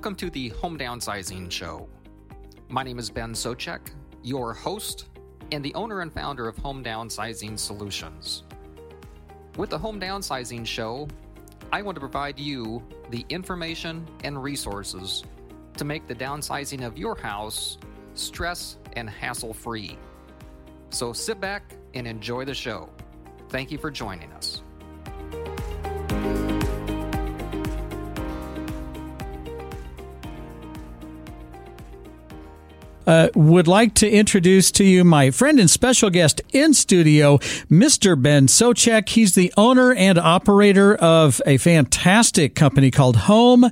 Welcome 0.00 0.16
to 0.16 0.30
the 0.30 0.48
Home 0.48 0.78
Downsizing 0.78 1.50
Show. 1.50 1.86
My 2.70 2.82
name 2.82 2.98
is 2.98 3.10
Ben 3.10 3.34
Socek, 3.34 3.90
your 4.22 4.54
host 4.54 5.10
and 5.52 5.62
the 5.62 5.74
owner 5.74 6.00
and 6.00 6.10
founder 6.10 6.48
of 6.48 6.56
Home 6.56 6.82
Downsizing 6.82 7.58
Solutions. 7.58 8.44
With 9.58 9.68
the 9.68 9.76
Home 9.76 10.00
Downsizing 10.00 10.64
Show, 10.64 11.06
I 11.70 11.82
want 11.82 11.96
to 11.96 12.00
provide 12.00 12.40
you 12.40 12.82
the 13.10 13.26
information 13.28 14.08
and 14.24 14.42
resources 14.42 15.22
to 15.76 15.84
make 15.84 16.06
the 16.06 16.14
downsizing 16.14 16.86
of 16.86 16.96
your 16.96 17.14
house 17.14 17.76
stress 18.14 18.78
and 18.94 19.10
hassle 19.10 19.52
free. 19.52 19.98
So 20.88 21.12
sit 21.12 21.42
back 21.42 21.74
and 21.92 22.06
enjoy 22.06 22.46
the 22.46 22.54
show. 22.54 22.88
Thank 23.50 23.70
you 23.70 23.76
for 23.76 23.90
joining 23.90 24.32
us. 24.32 24.62
Uh, 33.10 33.28
would 33.34 33.66
like 33.66 33.92
to 33.94 34.08
introduce 34.08 34.70
to 34.70 34.84
you 34.84 35.02
my 35.02 35.32
friend 35.32 35.58
and 35.58 35.68
special 35.68 36.10
guest 36.10 36.40
in 36.52 36.72
studio, 36.72 37.38
Mr. 37.68 38.20
Ben 38.20 38.46
Socek. 38.46 39.08
He's 39.08 39.34
the 39.34 39.52
owner 39.56 39.92
and 39.92 40.16
operator 40.16 40.94
of 40.94 41.42
a 41.44 41.56
fantastic 41.56 42.54
company 42.54 42.92
called 42.92 43.16
Home 43.16 43.64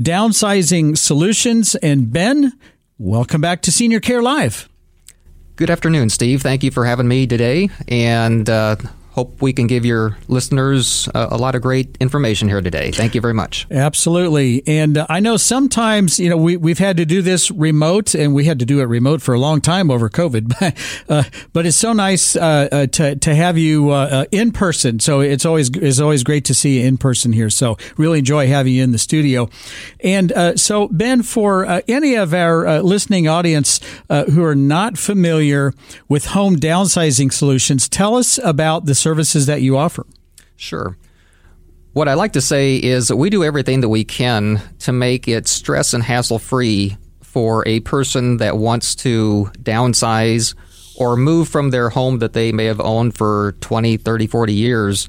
Downsizing 0.00 0.96
Solutions. 0.96 1.74
And 1.74 2.12
Ben, 2.12 2.52
welcome 2.96 3.40
back 3.40 3.62
to 3.62 3.72
Senior 3.72 3.98
Care 3.98 4.22
Live. 4.22 4.68
Good 5.56 5.70
afternoon, 5.70 6.08
Steve. 6.08 6.40
Thank 6.40 6.62
you 6.62 6.70
for 6.70 6.84
having 6.84 7.08
me 7.08 7.26
today. 7.26 7.70
And 7.88 8.48
uh, 8.48 8.76
hope 9.14 9.40
we 9.40 9.52
can 9.52 9.68
give 9.68 9.84
your 9.84 10.16
listeners 10.26 11.08
a, 11.14 11.28
a, 11.30 11.36
lot 11.36 11.54
of 11.54 11.62
great 11.62 11.96
information 12.00 12.48
here 12.48 12.60
today. 12.60 12.90
Thank 12.90 13.14
you 13.14 13.20
very 13.20 13.32
much. 13.32 13.64
Absolutely. 13.70 14.64
And 14.66 14.98
uh, 14.98 15.06
I 15.08 15.20
know 15.20 15.36
sometimes, 15.36 16.18
you 16.18 16.28
know, 16.28 16.36
we, 16.36 16.56
we've 16.56 16.80
had 16.80 16.96
to 16.96 17.06
do 17.06 17.22
this 17.22 17.48
remote 17.52 18.16
and 18.16 18.34
we 18.34 18.44
had 18.44 18.58
to 18.58 18.64
do 18.64 18.80
it 18.80 18.86
remote 18.86 19.22
for 19.22 19.32
a 19.32 19.38
long 19.38 19.60
time 19.60 19.88
over 19.88 20.10
COVID, 20.10 21.04
uh, 21.08 21.22
but 21.52 21.64
it's 21.64 21.76
so 21.76 21.92
nice 21.92 22.34
uh, 22.34 22.68
uh 22.72 22.86
to, 22.88 23.14
to 23.14 23.34
have 23.36 23.56
you 23.56 23.90
uh, 23.90 24.08
uh, 24.10 24.24
in 24.32 24.50
person. 24.50 24.98
So 24.98 25.20
it's 25.20 25.46
always, 25.46 25.70
it's 25.70 26.00
always 26.00 26.24
great 26.24 26.44
to 26.46 26.54
see 26.54 26.80
you 26.80 26.86
in 26.86 26.98
person 26.98 27.32
here. 27.32 27.50
So 27.50 27.76
really 27.96 28.18
enjoy 28.18 28.48
having 28.48 28.74
you 28.74 28.82
in 28.82 28.90
the 28.90 28.98
studio. 28.98 29.48
And 30.00 30.32
so 30.58 30.88
Ben, 30.88 31.22
for 31.22 31.82
any 31.86 32.16
of 32.16 32.34
our 32.34 32.82
listening 32.82 33.28
audience 33.28 33.78
who 34.08 34.42
are 34.42 34.56
not 34.56 34.98
familiar 34.98 35.72
with 36.08 36.26
home 36.26 36.56
downsizing 36.56 37.32
solutions, 37.32 37.88
tell 37.88 38.16
us 38.16 38.38
about 38.38 38.86
the 38.86 39.03
services 39.04 39.46
that 39.46 39.60
you 39.60 39.76
offer? 39.76 40.06
Sure. 40.56 40.96
What 41.92 42.08
I 42.08 42.14
like 42.14 42.32
to 42.32 42.40
say 42.40 42.76
is 42.76 43.08
that 43.08 43.16
we 43.16 43.30
do 43.30 43.44
everything 43.44 43.82
that 43.82 43.90
we 43.90 44.02
can 44.02 44.60
to 44.80 44.92
make 44.92 45.28
it 45.28 45.46
stress 45.46 45.92
and 45.94 46.02
hassle 46.02 46.38
free 46.40 46.96
for 47.22 47.62
a 47.68 47.80
person 47.80 48.38
that 48.38 48.56
wants 48.56 48.94
to 48.96 49.50
downsize 49.62 50.54
or 50.96 51.16
move 51.16 51.48
from 51.48 51.70
their 51.70 51.90
home 51.90 52.18
that 52.20 52.32
they 52.32 52.50
may 52.50 52.64
have 52.64 52.80
owned 52.80 53.14
for 53.14 53.54
20, 53.60 53.98
30, 53.98 54.26
40 54.26 54.52
years 54.54 55.08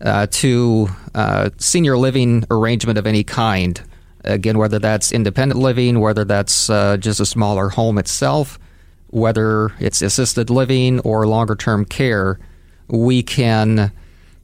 uh, 0.00 0.26
to 0.30 0.88
uh, 1.14 1.50
senior 1.58 1.96
living 1.96 2.44
arrangement 2.50 2.98
of 2.98 3.06
any 3.06 3.22
kind. 3.22 3.80
Again, 4.24 4.58
whether 4.58 4.80
that's 4.80 5.12
independent 5.12 5.60
living, 5.60 6.00
whether 6.00 6.24
that's 6.24 6.68
uh, 6.68 6.96
just 6.96 7.20
a 7.20 7.26
smaller 7.26 7.68
home 7.68 7.96
itself, 7.96 8.58
whether 9.08 9.72
it's 9.78 10.02
assisted 10.02 10.50
living 10.50 10.98
or 11.00 11.28
longer 11.28 11.54
term 11.54 11.84
care 11.84 12.40
we 12.88 13.22
can 13.22 13.92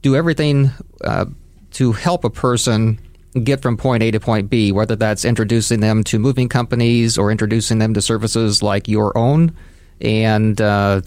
do 0.01 0.15
everything 0.15 0.71
uh, 1.03 1.25
to 1.71 1.91
help 1.91 2.23
a 2.23 2.29
person 2.29 2.99
get 3.43 3.61
from 3.61 3.77
point 3.77 4.03
A 4.03 4.11
to 4.11 4.19
point 4.19 4.49
B, 4.49 4.71
whether 4.71 4.95
that's 4.95 5.25
introducing 5.25 5.79
them 5.79 6.03
to 6.05 6.19
moving 6.19 6.49
companies 6.49 7.17
or 7.17 7.31
introducing 7.31 7.79
them 7.79 7.93
to 7.95 8.01
services 8.01 8.61
like 8.61 8.87
your 8.87 9.17
own. 9.17 9.55
And 10.01 10.59
uh, 10.61 11.01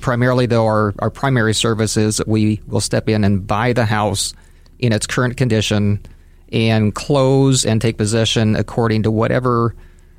primarily, 0.00 0.46
though, 0.46 0.66
our, 0.66 0.94
our 0.98 1.10
primary 1.10 1.54
service 1.54 1.96
is 1.96 2.20
we 2.26 2.60
will 2.66 2.80
step 2.80 3.08
in 3.08 3.22
and 3.22 3.46
buy 3.46 3.72
the 3.72 3.84
house 3.84 4.34
in 4.78 4.92
its 4.92 5.06
current 5.06 5.36
condition 5.36 6.00
and 6.52 6.94
close 6.94 7.64
and 7.64 7.80
take 7.80 7.96
possession 7.96 8.56
according 8.56 9.04
to 9.04 9.10
whatever 9.10 9.74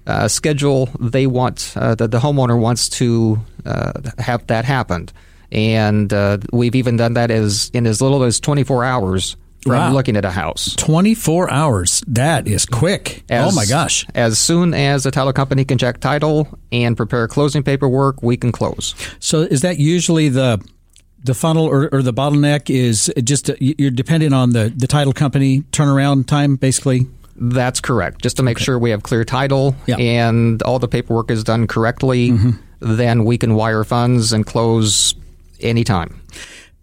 uh, 0.07 0.27
schedule 0.27 0.87
they 0.99 1.27
want, 1.27 1.73
uh, 1.75 1.95
that 1.95 2.11
the 2.11 2.19
homeowner 2.19 2.59
wants 2.59 2.89
to 2.89 3.39
uh, 3.65 3.93
have 4.17 4.45
that 4.47 4.65
happened 4.65 5.11
and 5.53 6.11
uh, 6.11 6.39
we've 6.51 6.75
even 6.75 6.97
done 6.97 7.13
that 7.13 7.31
as 7.31 7.69
in 7.73 7.85
as 7.85 8.01
little 8.01 8.23
as 8.23 8.39
24 8.39 8.83
hours 8.83 9.37
from 9.61 9.73
wow. 9.73 9.93
looking 9.93 10.17
at 10.17 10.25
a 10.25 10.31
house. 10.31 10.75
24 10.75 11.49
hours. 11.49 12.03
That 12.07 12.47
is 12.47 12.65
quick. 12.65 13.23
Oh 13.29 13.35
as, 13.35 13.53
oh 13.53 13.55
my 13.55 13.65
gosh. 13.65 14.05
As 14.13 14.37
soon 14.37 14.73
as 14.73 15.03
the 15.03 15.11
title 15.11 15.31
company 15.31 15.63
can 15.63 15.77
check 15.77 15.99
title 15.99 16.59
and 16.71 16.97
prepare 16.97 17.27
closing 17.27 17.63
paperwork, 17.63 18.21
we 18.21 18.35
can 18.35 18.51
close. 18.51 18.93
So 19.19 19.41
is 19.41 19.61
that 19.61 19.79
usually 19.79 20.27
the 20.27 20.61
the 21.23 21.33
funnel 21.33 21.65
or, 21.65 21.87
or 21.93 22.01
the 22.01 22.11
bottleneck 22.11 22.69
is 22.69 23.09
just 23.23 23.49
you're 23.61 23.91
dependent 23.91 24.33
on 24.33 24.49
the, 24.49 24.73
the 24.75 24.87
title 24.87 25.13
company 25.13 25.61
turnaround 25.71 26.27
time 26.27 26.57
basically? 26.57 27.07
That's 27.35 27.79
correct. 27.79 28.21
Just 28.21 28.37
to 28.37 28.43
make 28.43 28.57
okay. 28.57 28.65
sure 28.65 28.77
we 28.77 28.89
have 28.89 29.03
clear 29.03 29.23
title 29.23 29.75
yeah. 29.85 29.95
and 29.97 30.61
all 30.63 30.79
the 30.79 30.89
paperwork 30.89 31.31
is 31.31 31.43
done 31.43 31.67
correctly, 31.67 32.31
mm-hmm. 32.31 32.51
then 32.79 33.23
we 33.23 33.37
can 33.37 33.55
wire 33.55 33.83
funds 33.85 34.33
and 34.33 34.45
close 34.45 35.15
anytime. 35.63 36.21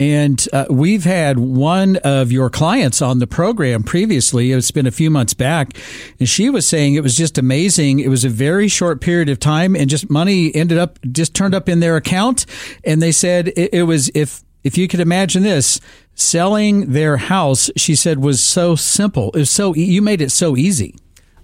And 0.01 0.49
uh, 0.55 0.65
we've 0.71 1.05
had 1.05 1.39
one 1.39 1.97
of 1.99 2.33
your 2.33 2.49
clients 2.49 3.03
on 3.03 3.19
the 3.19 3.27
program 3.27 3.83
previously. 3.83 4.51
It's 4.51 4.71
been 4.71 4.87
a 4.87 4.91
few 4.91 5.11
months 5.11 5.35
back. 5.35 5.77
And 6.19 6.27
she 6.27 6.49
was 6.49 6.67
saying 6.67 6.95
it 6.95 7.03
was 7.03 7.15
just 7.15 7.37
amazing. 7.37 8.01
It 8.01 8.09
was 8.09 8.25
a 8.25 8.31
very 8.31 8.67
short 8.67 9.03
period 9.03 9.29
of 9.29 9.39
time 9.39 9.77
and 9.77 9.91
just 9.91 10.09
money 10.09 10.55
ended 10.55 10.79
up, 10.79 10.99
just 11.13 11.35
turned 11.35 11.55
up 11.55 11.69
in 11.69 11.81
their 11.81 11.97
account. 11.97 12.47
And 12.83 13.03
they 13.03 13.13
said 13.13 13.49
it, 13.49 13.75
it 13.75 13.83
was, 13.83 14.11
if, 14.15 14.43
if 14.65 14.79
you 14.79 14.89
could 14.89 15.01
imagine 15.01 15.43
this, 15.43 15.81
selling 16.15 16.93
their 16.93 17.19
house, 17.19 17.71
she 17.77 17.95
said, 17.95 18.21
was 18.21 18.43
so 18.43 18.77
simple. 18.77 19.31
It 19.33 19.41
was 19.41 19.51
so, 19.51 19.75
you 19.75 20.01
made 20.01 20.23
it 20.23 20.33
so 20.33 20.57
easy. 20.57 20.95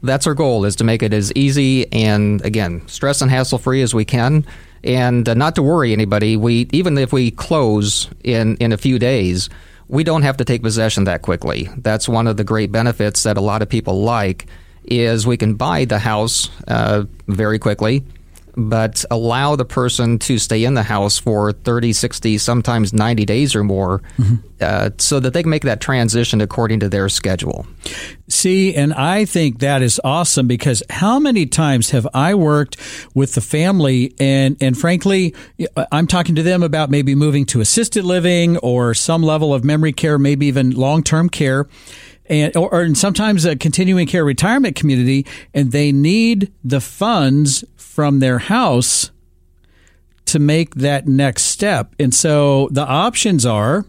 That's 0.02 0.26
our 0.26 0.34
goal 0.34 0.64
is 0.64 0.76
to 0.76 0.84
make 0.84 1.02
it 1.02 1.12
as 1.12 1.30
easy 1.34 1.92
and 1.92 2.42
again, 2.42 2.88
stress 2.88 3.20
and 3.20 3.30
hassle 3.30 3.58
free 3.58 3.82
as 3.82 3.94
we 3.94 4.06
can 4.06 4.46
and 4.84 5.28
uh, 5.28 5.34
not 5.34 5.54
to 5.56 5.62
worry 5.62 5.92
anybody, 5.92 6.36
we 6.36 6.68
even 6.72 6.98
if 6.98 7.12
we 7.12 7.30
close 7.30 8.08
in 8.24 8.56
in 8.56 8.72
a 8.72 8.76
few 8.76 8.98
days, 8.98 9.48
we 9.88 10.04
don't 10.04 10.22
have 10.22 10.36
to 10.38 10.44
take 10.44 10.62
possession 10.62 11.04
that 11.04 11.22
quickly. 11.22 11.68
That's 11.76 12.08
one 12.08 12.26
of 12.26 12.36
the 12.36 12.44
great 12.44 12.72
benefits 12.72 13.22
that 13.24 13.36
a 13.36 13.40
lot 13.40 13.62
of 13.62 13.68
people 13.68 14.02
like 14.02 14.46
is 14.84 15.26
we 15.26 15.36
can 15.36 15.54
buy 15.54 15.84
the 15.84 15.98
house 15.98 16.48
uh, 16.68 17.04
very 17.26 17.58
quickly 17.58 18.04
but 18.56 19.04
allow 19.10 19.54
the 19.54 19.64
person 19.64 20.18
to 20.18 20.38
stay 20.38 20.64
in 20.64 20.74
the 20.74 20.82
house 20.82 21.18
for 21.18 21.52
30, 21.52 21.92
60, 21.92 22.38
sometimes 22.38 22.92
90 22.92 23.24
days 23.26 23.54
or 23.54 23.62
more 23.62 24.00
mm-hmm. 24.18 24.36
uh, 24.60 24.90
so 24.98 25.20
that 25.20 25.34
they 25.34 25.42
can 25.42 25.50
make 25.50 25.62
that 25.64 25.80
transition 25.80 26.40
according 26.40 26.80
to 26.80 26.88
their 26.88 27.08
schedule. 27.08 27.66
See, 28.28 28.74
and 28.74 28.94
I 28.94 29.26
think 29.26 29.58
that 29.58 29.82
is 29.82 30.00
awesome 30.02 30.46
because 30.46 30.82
how 30.88 31.18
many 31.18 31.44
times 31.46 31.90
have 31.90 32.08
I 32.14 32.34
worked 32.34 32.76
with 33.14 33.34
the 33.34 33.42
family 33.42 34.14
and, 34.18 34.56
and 34.60 34.76
frankly, 34.76 35.34
I'm 35.92 36.06
talking 36.06 36.34
to 36.36 36.42
them 36.42 36.62
about 36.62 36.90
maybe 36.90 37.14
moving 37.14 37.44
to 37.46 37.60
assisted 37.60 38.04
living 38.04 38.56
or 38.58 38.94
some 38.94 39.22
level 39.22 39.52
of 39.52 39.64
memory 39.64 39.92
care, 39.92 40.18
maybe 40.18 40.46
even 40.46 40.70
long 40.70 41.02
term 41.02 41.28
care 41.28 41.66
and 42.28 42.56
or, 42.56 42.72
or 42.72 42.94
sometimes 42.94 43.44
a 43.44 43.56
continuing 43.56 44.06
care 44.06 44.24
retirement 44.24 44.76
community 44.76 45.26
and 45.54 45.72
they 45.72 45.92
need 45.92 46.52
the 46.64 46.80
funds 46.80 47.64
from 47.96 48.18
their 48.18 48.38
house 48.38 49.10
to 50.26 50.38
make 50.38 50.74
that 50.74 51.08
next 51.08 51.44
step. 51.44 51.94
And 51.98 52.12
so 52.12 52.68
the 52.70 52.86
options 52.86 53.46
are 53.46 53.86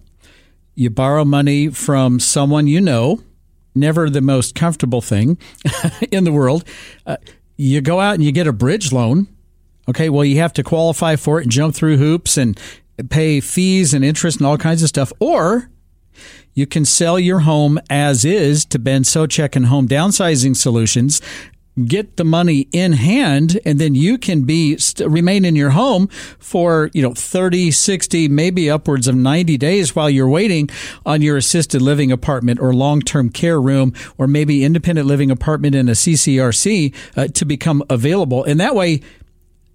you 0.76 0.90
borrow 0.90 1.26
money 1.26 1.68
from 1.68 2.22
someone 2.22 2.68
you 2.68 2.80
know, 2.80 3.22
never 3.76 4.10
the 4.10 4.22
most 4.22 4.56
comfortable 4.56 5.02
thing 5.02 5.38
in 6.12 6.24
the 6.24 6.31
world. 6.31 6.64
Uh, 7.06 7.18
you 7.58 7.81
go 7.81 8.00
out 8.00 8.14
and 8.14 8.24
you 8.24 8.31
get 8.31 8.48
a 8.48 8.54
bridge 8.54 8.94
loan. 8.94 9.28
Okay, 9.90 10.08
well, 10.08 10.24
you 10.24 10.38
have 10.38 10.54
to 10.54 10.64
qualify 10.64 11.18
for 11.18 11.42
it 11.42 11.44
and 11.44 11.52
jump 11.52 11.76
through 11.76 11.98
hoops 11.98 12.38
and 12.38 12.58
pay 13.10 13.42
fees 13.42 13.94
and 13.94 14.06
interest 14.06 14.38
and 14.38 14.48
all 14.48 14.58
kinds 14.58 14.81
of 14.84 14.88
stuff. 14.88 15.12
Or 15.20 15.70
you 16.54 16.66
can 16.66 16.86
sell 16.86 17.20
your 17.20 17.40
home 17.40 17.78
as 17.90 18.24
is 18.24 18.64
to 18.68 18.80
Ben 18.80 19.04
Socek 19.04 19.58
and 19.58 19.66
Home 19.66 19.86
Downsizing 19.86 20.56
Solutions 20.56 21.22
get 21.86 22.18
the 22.18 22.24
money 22.24 22.68
in 22.72 22.94
hand 22.94 23.60
and 23.66 23.80
then 23.80 23.96
you 23.96 24.18
can 24.18 24.44
be 24.44 24.78
st- 24.78 25.10
remain 25.10 25.46
in 25.46 25.56
your 25.56 25.72
home 25.72 26.08
for 26.40 26.90
you 26.94 27.02
know 27.02 27.14
30 27.14 27.72
60 27.72 28.28
maybe 28.28 28.70
upwards 28.70 29.08
of 29.08 29.16
90 29.16 29.58
days 29.58 29.96
while 29.96 30.10
you're 30.10 30.30
waiting 30.30 30.70
on 31.06 31.22
your 31.22 31.38
assisted 31.38 31.82
living 31.82 32.12
apartment 32.12 32.60
or 32.60 32.74
long-term 32.74 33.30
care 33.30 33.62
room 33.62 33.94
or 34.18 34.28
maybe 34.28 34.64
independent 34.64 35.08
living 35.08 35.32
apartment 35.32 35.76
in 35.76 35.88
a 35.88 35.94
CCRC 35.94 36.94
uh, 37.16 37.28
to 37.28 37.46
become 37.46 37.84
available. 37.90 38.44
And 38.44 38.60
that 38.60 38.76
way 38.76 39.02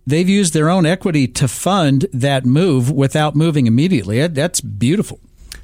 they've 0.07 0.29
used 0.29 0.55
their 0.55 0.69
own 0.69 0.87
equity 0.87 1.29
to 1.29 1.49
fund 1.49 2.07
that 2.13 2.45
move 2.45 2.91
without 2.91 3.35
moving 3.37 3.67
immediately. 3.67 4.27
That's 4.29 4.61
beautiful. 4.61 5.21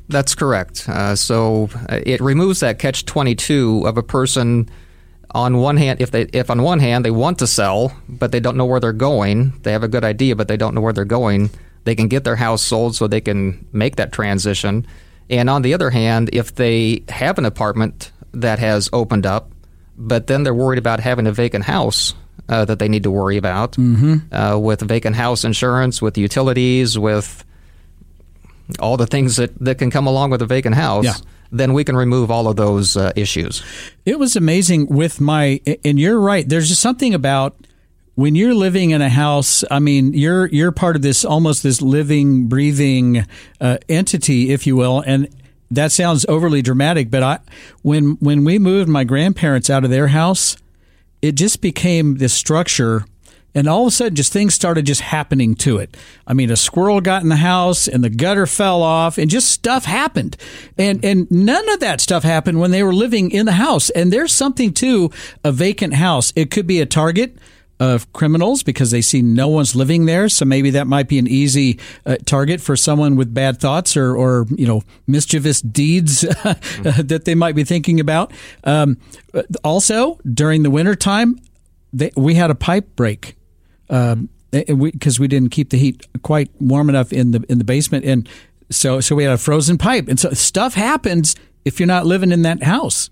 That's 0.08 0.34
correct. 0.34 0.88
Uh, 0.88 1.16
so 1.16 1.68
uh, 1.88 2.00
it 2.04 2.20
removes 2.20 2.60
that 2.60 2.78
catch 2.78 3.04
22 3.04 3.82
of 3.86 3.98
a 3.98 4.02
person 4.02 4.68
on 5.30 5.58
one 5.58 5.76
hand, 5.76 6.00
if 6.00 6.10
they 6.10 6.22
if 6.22 6.50
on 6.50 6.62
one 6.62 6.80
hand 6.80 7.04
they 7.04 7.10
want 7.10 7.38
to 7.40 7.46
sell, 7.46 7.96
but 8.08 8.32
they 8.32 8.40
don't 8.40 8.56
know 8.56 8.66
where 8.66 8.80
they're 8.80 8.92
going, 8.92 9.52
they 9.62 9.72
have 9.72 9.82
a 9.82 9.88
good 9.88 10.04
idea, 10.04 10.36
but 10.36 10.48
they 10.48 10.56
don't 10.56 10.74
know 10.74 10.80
where 10.80 10.92
they're 10.92 11.04
going. 11.04 11.50
They 11.84 11.94
can 11.94 12.08
get 12.08 12.24
their 12.24 12.36
house 12.36 12.62
sold 12.62 12.96
so 12.96 13.06
they 13.06 13.20
can 13.20 13.66
make 13.72 13.96
that 13.96 14.12
transition. 14.12 14.86
And 15.30 15.50
on 15.50 15.62
the 15.62 15.74
other 15.74 15.90
hand, 15.90 16.30
if 16.32 16.54
they 16.54 17.02
have 17.08 17.38
an 17.38 17.44
apartment 17.44 18.10
that 18.32 18.58
has 18.58 18.88
opened 18.92 19.26
up, 19.26 19.52
but 19.96 20.26
then 20.26 20.42
they're 20.42 20.54
worried 20.54 20.78
about 20.78 21.00
having 21.00 21.26
a 21.26 21.32
vacant 21.32 21.64
house 21.64 22.14
uh, 22.48 22.64
that 22.64 22.78
they 22.78 22.88
need 22.88 23.02
to 23.02 23.10
worry 23.10 23.36
about 23.36 23.72
mm-hmm. 23.72 24.34
uh, 24.34 24.56
with 24.58 24.80
vacant 24.80 25.16
house 25.16 25.44
insurance, 25.44 26.00
with 26.00 26.16
utilities, 26.16 26.98
with 26.98 27.44
all 28.80 28.96
the 28.96 29.06
things 29.06 29.36
that, 29.36 29.58
that 29.58 29.78
can 29.78 29.90
come 29.90 30.06
along 30.06 30.30
with 30.30 30.40
a 30.40 30.46
vacant 30.46 30.74
house. 30.74 31.04
Yeah 31.04 31.14
then 31.50 31.72
we 31.72 31.84
can 31.84 31.96
remove 31.96 32.30
all 32.30 32.48
of 32.48 32.56
those 32.56 32.96
uh, 32.96 33.12
issues. 33.16 33.62
It 34.04 34.18
was 34.18 34.36
amazing 34.36 34.86
with 34.88 35.20
my, 35.20 35.60
and 35.84 35.98
you're 35.98 36.20
right. 36.20 36.48
There's 36.48 36.68
just 36.68 36.82
something 36.82 37.14
about 37.14 37.56
when 38.14 38.34
you're 38.34 38.54
living 38.54 38.90
in 38.90 39.00
a 39.00 39.08
house. 39.08 39.64
I 39.70 39.78
mean, 39.78 40.12
you're 40.12 40.46
you're 40.46 40.72
part 40.72 40.96
of 40.96 41.02
this 41.02 41.24
almost 41.24 41.62
this 41.62 41.80
living, 41.80 42.48
breathing 42.48 43.24
uh, 43.60 43.78
entity, 43.88 44.50
if 44.50 44.66
you 44.66 44.76
will, 44.76 45.00
and 45.06 45.28
that 45.70 45.92
sounds 45.92 46.26
overly 46.28 46.62
dramatic. 46.62 47.10
But 47.10 47.22
I, 47.22 47.38
when 47.82 48.16
when 48.20 48.44
we 48.44 48.58
moved 48.58 48.88
my 48.88 49.04
grandparents 49.04 49.70
out 49.70 49.84
of 49.84 49.90
their 49.90 50.08
house, 50.08 50.56
it 51.22 51.32
just 51.32 51.60
became 51.60 52.16
this 52.16 52.34
structure 52.34 53.04
and 53.54 53.68
all 53.68 53.82
of 53.82 53.88
a 53.88 53.90
sudden 53.90 54.14
just 54.14 54.32
things 54.32 54.54
started 54.54 54.86
just 54.86 55.00
happening 55.00 55.54
to 55.56 55.78
it. 55.78 55.96
I 56.26 56.34
mean 56.34 56.50
a 56.50 56.56
squirrel 56.56 57.00
got 57.00 57.22
in 57.22 57.28
the 57.28 57.36
house 57.36 57.88
and 57.88 58.04
the 58.04 58.10
gutter 58.10 58.46
fell 58.46 58.82
off 58.82 59.18
and 59.18 59.30
just 59.30 59.50
stuff 59.50 59.84
happened. 59.84 60.36
And 60.76 61.04
and 61.04 61.30
none 61.30 61.68
of 61.70 61.80
that 61.80 62.00
stuff 62.00 62.22
happened 62.22 62.60
when 62.60 62.70
they 62.70 62.82
were 62.82 62.94
living 62.94 63.30
in 63.30 63.46
the 63.46 63.52
house. 63.52 63.90
And 63.90 64.12
there's 64.12 64.32
something 64.32 64.72
to 64.74 65.10
a 65.44 65.52
vacant 65.52 65.94
house. 65.94 66.32
It 66.36 66.50
could 66.50 66.66
be 66.66 66.80
a 66.80 66.86
target 66.86 67.36
of 67.80 68.12
criminals 68.12 68.62
because 68.62 68.90
they 68.90 69.00
see 69.00 69.22
no 69.22 69.48
one's 69.48 69.76
living 69.76 70.06
there. 70.06 70.28
So 70.28 70.44
maybe 70.44 70.70
that 70.70 70.86
might 70.86 71.08
be 71.08 71.18
an 71.18 71.26
easy 71.26 71.78
uh, 72.04 72.16
target 72.26 72.60
for 72.60 72.76
someone 72.76 73.16
with 73.16 73.32
bad 73.32 73.60
thoughts 73.60 73.96
or, 73.96 74.16
or 74.16 74.46
you 74.56 74.66
know, 74.66 74.82
mischievous 75.06 75.60
deeds 75.60 76.20
that 76.22 77.22
they 77.24 77.34
might 77.34 77.54
be 77.54 77.64
thinking 77.64 78.00
about. 78.00 78.32
Um, 78.64 78.98
also, 79.62 80.18
during 80.32 80.62
the 80.62 80.70
wintertime, 80.70 81.38
they, 81.92 82.10
we 82.16 82.34
had 82.34 82.50
a 82.50 82.54
pipe 82.54 82.96
break 82.96 83.36
because 83.88 84.12
um, 84.12 84.28
we, 84.52 84.92
we, 85.18 85.28
didn't 85.28 85.50
keep 85.50 85.70
the 85.70 85.78
heat 85.78 86.06
quite 86.22 86.50
warm 86.60 86.88
enough 86.88 87.12
in 87.12 87.32
the 87.32 87.44
in 87.48 87.58
the 87.58 87.64
basement, 87.64 88.04
and 88.04 88.28
so 88.70 89.00
so 89.00 89.16
we 89.16 89.24
had 89.24 89.32
a 89.32 89.38
frozen 89.38 89.78
pipe, 89.78 90.08
and 90.08 90.18
so 90.18 90.30
stuff 90.30 90.74
happens 90.74 91.34
if 91.64 91.80
you're 91.80 91.86
not 91.86 92.06
living 92.06 92.32
in 92.32 92.42
that 92.42 92.62
house. 92.62 93.10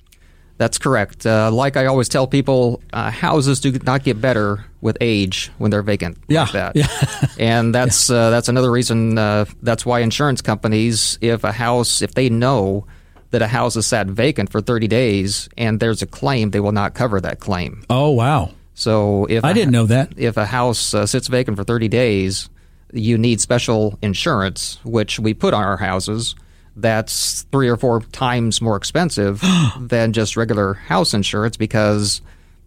That's 0.59 0.79
correct. 0.79 1.27
Uh, 1.27 1.51
like 1.51 1.77
I 1.77 1.85
always 1.87 2.09
tell 2.09 2.27
people, 2.27 2.83
uh, 2.93 3.11
houses 3.11 3.61
do 3.61 3.71
not 3.73 4.05
get 4.05 4.21
better 4.21 4.65
with 4.81 4.97
age 5.03 5.51
when 5.59 5.71
they're 5.71 5.83
vacant. 5.83 6.17
Yeah, 6.29 6.43
like 6.43 6.53
that. 6.53 6.77
yeah. 6.77 7.29
and 7.39 7.75
that's 7.75 8.09
yeah. 8.09 8.17
uh, 8.17 8.31
that's 8.31 8.49
another 8.49 8.71
reason. 8.71 9.19
Uh, 9.19 9.45
that's 9.63 9.85
why 9.85 10.01
insurance 10.01 10.41
companies, 10.41 11.19
if 11.21 11.45
a 11.45 11.53
house, 11.53 12.01
if 12.01 12.15
they 12.15 12.31
know 12.31 12.87
that 13.31 13.43
a 13.43 13.49
house 13.49 13.77
is 13.77 13.87
sat 13.87 14.07
vacant 14.07 14.51
for 14.51 14.61
30 14.63 14.89
days 14.89 15.49
and 15.59 15.81
there's 15.81 16.01
a 16.01 16.07
claim, 16.07 16.51
they 16.53 16.61
will 16.61 16.73
not 16.73 16.95
cover 16.95 17.21
that 17.21 17.39
claim. 17.39 17.83
Oh 17.91 18.11
wow! 18.11 18.53
So 18.77 19.25
if 19.25 19.43
I 19.43 19.55
didn't 19.55 19.73
know 19.73 19.87
that 19.87 20.13
if 20.19 20.37
a 20.37 20.45
house 20.45 20.93
uh, 20.93 21.07
sits 21.07 21.29
vacant 21.29 21.57
for 21.57 21.65
30 21.65 21.89
days, 21.89 22.51
you 22.93 23.17
need 23.17 23.41
special 23.41 23.99
insurance, 24.03 24.79
which 24.85 25.19
we 25.19 25.33
put 25.33 25.55
on 25.55 25.65
our 25.65 25.79
houses. 25.79 26.37
That's 26.77 27.43
three 27.51 27.69
or 27.69 27.79
four 27.79 28.03
times 28.03 28.61
more 28.61 28.77
expensive 28.77 29.43
than 29.81 30.13
just 30.13 30.37
regular 30.37 30.75
house 30.75 31.15
insurance 31.15 31.57
because 31.57 32.21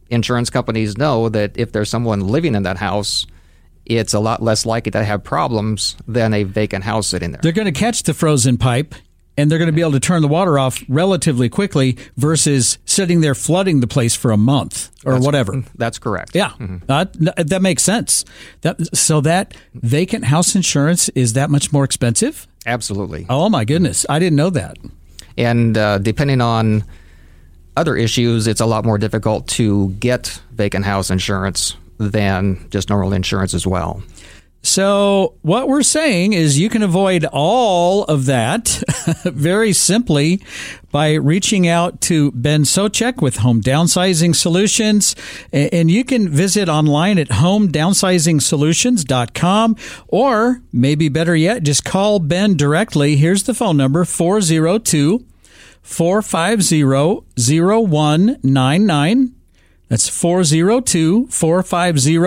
insurance 0.09 0.49
companies 0.49 0.97
know 0.97 1.29
that 1.29 1.55
if 1.55 1.71
there's 1.73 1.91
someone 1.91 2.21
living 2.21 2.55
in 2.55 2.63
that 2.63 2.77
house, 2.77 3.27
it's 3.85 4.15
a 4.15 4.19
lot 4.19 4.41
less 4.41 4.65
likely 4.65 4.91
to 4.91 5.03
have 5.03 5.23
problems 5.23 5.95
than 6.07 6.33
a 6.33 6.41
vacant 6.41 6.83
house 6.85 7.05
sitting 7.05 7.33
there. 7.33 7.41
They're 7.43 7.51
going 7.51 7.71
to 7.71 7.79
catch 7.79 8.01
the 8.01 8.15
frozen 8.15 8.57
pipe 8.57 8.95
and 9.37 9.49
they're 9.49 9.59
going 9.59 9.67
to 9.67 9.73
be 9.73 9.81
able 9.81 9.91
to 9.91 9.99
turn 9.99 10.23
the 10.23 10.27
water 10.27 10.57
off 10.57 10.83
relatively 10.89 11.47
quickly 11.47 11.97
versus 12.17 12.79
sitting 12.99 13.21
there 13.21 13.33
flooding 13.33 13.79
the 13.79 13.87
place 13.87 14.13
for 14.13 14.31
a 14.31 14.37
month 14.37 14.91
or 15.05 15.13
that's, 15.13 15.25
whatever. 15.25 15.63
That's 15.75 15.99
correct. 15.99 16.35
Yeah, 16.35 16.49
mm-hmm. 16.49 16.83
uh, 16.89 17.05
that 17.37 17.61
makes 17.61 17.81
sense. 17.81 18.25
That 18.59 18.75
so 18.95 19.21
that 19.21 19.53
vacant 19.73 20.25
house 20.25 20.53
insurance 20.53 21.07
is 21.09 21.31
that 21.33 21.49
much 21.49 21.71
more 21.71 21.85
expensive? 21.85 22.45
Absolutely. 22.65 23.25
Oh 23.29 23.47
my 23.49 23.63
goodness, 23.63 24.05
I 24.09 24.19
didn't 24.19 24.35
know 24.35 24.49
that. 24.49 24.77
And 25.37 25.77
uh, 25.77 25.99
depending 25.99 26.41
on 26.41 26.83
other 27.77 27.95
issues, 27.95 28.47
it's 28.47 28.59
a 28.59 28.65
lot 28.65 28.83
more 28.83 28.97
difficult 28.97 29.47
to 29.59 29.91
get 29.91 30.41
vacant 30.51 30.83
house 30.83 31.09
insurance 31.09 31.77
than 31.99 32.67
just 32.69 32.89
normal 32.89 33.13
insurance 33.13 33.53
as 33.53 33.65
well. 33.65 34.03
So, 34.61 35.35
what 35.41 35.69
we're 35.69 35.83
saying 35.83 36.33
is 36.33 36.59
you 36.59 36.67
can 36.69 36.83
avoid 36.83 37.23
all 37.31 38.03
of 38.03 38.25
that 38.25 38.67
very 39.23 39.71
simply 39.71 40.43
by 40.91 41.13
reaching 41.13 41.65
out 41.65 42.01
to 42.01 42.31
Ben 42.31 42.63
Socek 42.63 43.21
with 43.21 43.37
Home 43.37 43.61
Downsizing 43.61 44.35
Solutions. 44.35 45.15
And 45.53 45.89
you 45.89 46.03
can 46.03 46.27
visit 46.27 46.67
online 46.67 47.17
at 47.17 47.29
homedownsizingsolutions.com 47.29 49.75
or 50.07 50.61
maybe 50.73 51.07
better 51.07 51.37
yet, 51.37 51.63
just 51.63 51.85
call 51.85 52.19
Ben 52.19 52.57
directly. 52.57 53.15
Here's 53.15 53.43
the 53.43 53.53
phone 53.53 53.77
number 53.77 54.03
402 54.03 55.25
450 55.81 56.83
0199. 56.83 59.38
That's 59.89 60.07
402 60.07 61.27
450 61.27 62.17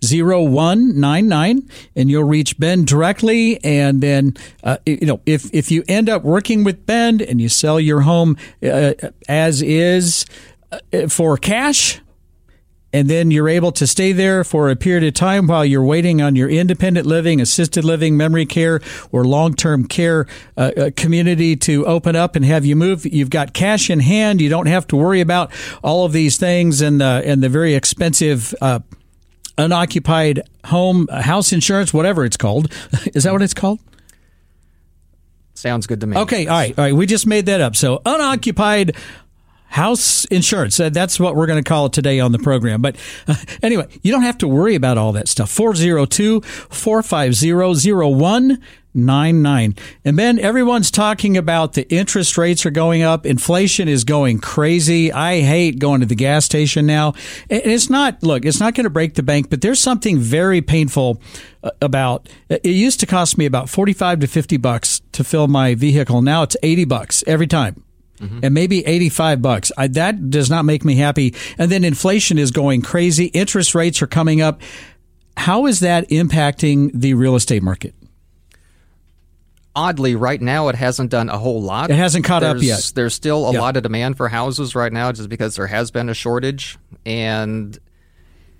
0199. 0.00 1.68
And 1.94 2.10
you'll 2.10 2.24
reach 2.24 2.58
Ben 2.58 2.84
directly. 2.84 3.62
And 3.62 4.02
then, 4.02 4.34
uh, 4.62 4.78
you 4.86 5.06
know, 5.06 5.20
if, 5.26 5.52
if 5.54 5.70
you 5.70 5.84
end 5.86 6.08
up 6.08 6.24
working 6.24 6.64
with 6.64 6.86
Ben 6.86 7.20
and 7.20 7.40
you 7.40 7.48
sell 7.48 7.78
your 7.78 8.00
home 8.00 8.36
uh, 8.62 8.94
as 9.28 9.62
is 9.62 10.26
uh, 10.72 11.08
for 11.08 11.36
cash, 11.36 12.00
and 12.94 13.10
then 13.10 13.32
you're 13.32 13.48
able 13.48 13.72
to 13.72 13.88
stay 13.88 14.12
there 14.12 14.44
for 14.44 14.70
a 14.70 14.76
period 14.76 15.02
of 15.02 15.14
time 15.14 15.48
while 15.48 15.64
you're 15.64 15.84
waiting 15.84 16.22
on 16.22 16.36
your 16.36 16.48
independent 16.48 17.06
living, 17.06 17.40
assisted 17.40 17.84
living, 17.84 18.16
memory 18.16 18.46
care, 18.46 18.80
or 19.10 19.24
long 19.24 19.52
term 19.54 19.84
care 19.84 20.28
uh, 20.56 20.70
uh, 20.76 20.90
community 20.96 21.56
to 21.56 21.84
open 21.86 22.14
up 22.14 22.36
and 22.36 22.44
have 22.44 22.64
you 22.64 22.76
move. 22.76 23.04
You've 23.04 23.30
got 23.30 23.52
cash 23.52 23.90
in 23.90 23.98
hand. 23.98 24.40
You 24.40 24.48
don't 24.48 24.66
have 24.66 24.86
to 24.88 24.96
worry 24.96 25.20
about 25.20 25.50
all 25.82 26.06
of 26.06 26.12
these 26.12 26.38
things 26.38 26.80
and 26.80 27.00
the 27.00 27.20
and 27.26 27.42
the 27.42 27.48
very 27.48 27.74
expensive. 27.74 28.54
Uh, 28.62 28.78
unoccupied 29.56 30.42
home 30.64 31.06
uh, 31.12 31.22
house 31.22 31.52
insurance 31.52 31.94
whatever 31.94 32.24
it's 32.24 32.36
called 32.36 32.72
is 33.14 33.22
that 33.22 33.32
what 33.32 33.40
it's 33.40 33.54
called 33.54 33.78
Sounds 35.56 35.86
good 35.86 36.00
to 36.00 36.06
me. 36.06 36.16
Okay, 36.16 36.46
all 36.46 36.58
right, 36.58 36.78
all 36.78 36.84
right. 36.84 36.94
We 36.94 37.06
just 37.06 37.26
made 37.26 37.46
that 37.46 37.60
up. 37.60 37.76
So 37.76 38.02
unoccupied 38.04 38.96
house 39.74 40.24
insurance. 40.26 40.78
Uh, 40.78 40.88
that's 40.88 41.18
what 41.18 41.34
we're 41.34 41.46
going 41.46 41.62
to 41.62 41.68
call 41.68 41.86
it 41.86 41.92
today 41.92 42.20
on 42.20 42.30
the 42.30 42.38
program. 42.38 42.80
But 42.80 42.94
uh, 43.26 43.34
anyway, 43.60 43.88
you 44.02 44.12
don't 44.12 44.22
have 44.22 44.38
to 44.38 44.46
worry 44.46 44.76
about 44.76 44.98
all 44.98 45.10
that 45.12 45.26
stuff. 45.26 45.50
402 45.50 46.42
450 46.42 47.52
0199. 47.52 49.74
And 50.04 50.16
Ben, 50.16 50.38
everyone's 50.38 50.92
talking 50.92 51.36
about 51.36 51.72
the 51.72 51.92
interest 51.92 52.38
rates 52.38 52.64
are 52.64 52.70
going 52.70 53.02
up. 53.02 53.26
Inflation 53.26 53.88
is 53.88 54.04
going 54.04 54.38
crazy. 54.38 55.10
I 55.10 55.40
hate 55.40 55.80
going 55.80 56.02
to 56.02 56.06
the 56.06 56.14
gas 56.14 56.44
station 56.44 56.86
now. 56.86 57.14
And 57.50 57.62
it's 57.64 57.90
not, 57.90 58.22
look, 58.22 58.44
it's 58.44 58.60
not 58.60 58.76
going 58.76 58.84
to 58.84 58.90
break 58.90 59.14
the 59.14 59.24
bank, 59.24 59.50
but 59.50 59.60
there's 59.60 59.80
something 59.80 60.20
very 60.20 60.62
painful 60.62 61.20
uh, 61.64 61.72
about 61.82 62.28
it 62.48 62.64
used 62.64 63.00
to 63.00 63.06
cost 63.06 63.38
me 63.38 63.44
about 63.44 63.68
45 63.68 64.20
to 64.20 64.28
50 64.28 64.56
bucks 64.56 65.02
to 65.10 65.24
fill 65.24 65.48
my 65.48 65.74
vehicle. 65.74 66.22
Now 66.22 66.44
it's 66.44 66.56
80 66.62 66.84
bucks 66.84 67.24
every 67.26 67.48
time 67.48 67.82
mm-hmm. 68.18 68.40
and 68.42 68.54
maybe 68.54 68.84
85 68.86 69.42
bucks. 69.42 69.72
I, 69.76 69.88
that 69.88 70.30
does 70.30 70.50
not 70.50 70.64
make 70.64 70.84
me 70.84 70.96
happy. 70.96 71.34
And 71.58 71.70
then 71.70 71.84
inflation 71.84 72.38
is 72.38 72.50
going 72.50 72.82
crazy. 72.82 73.26
Interest 73.26 73.74
rates 73.74 74.02
are 74.02 74.06
coming 74.06 74.40
up. 74.40 74.60
How 75.36 75.66
is 75.66 75.80
that 75.80 76.08
impacting 76.10 76.90
the 76.94 77.14
real 77.14 77.34
estate 77.34 77.62
market? 77.62 77.94
Oddly, 79.76 80.14
right 80.14 80.40
now 80.40 80.68
it 80.68 80.76
hasn't 80.76 81.10
done 81.10 81.28
a 81.28 81.36
whole 81.36 81.60
lot. 81.60 81.90
It 81.90 81.96
hasn't 81.96 82.24
caught 82.24 82.42
there's, 82.42 82.60
up 82.60 82.62
yet. 82.62 82.92
There's 82.94 83.12
still 83.12 83.50
a 83.50 83.52
lot 83.52 83.76
of 83.76 83.82
demand 83.82 84.16
for 84.16 84.28
houses 84.28 84.76
right 84.76 84.92
now, 84.92 85.10
just 85.10 85.28
because 85.28 85.56
there 85.56 85.66
has 85.66 85.90
been 85.90 86.08
a 86.08 86.14
shortage, 86.14 86.78
and 87.04 87.76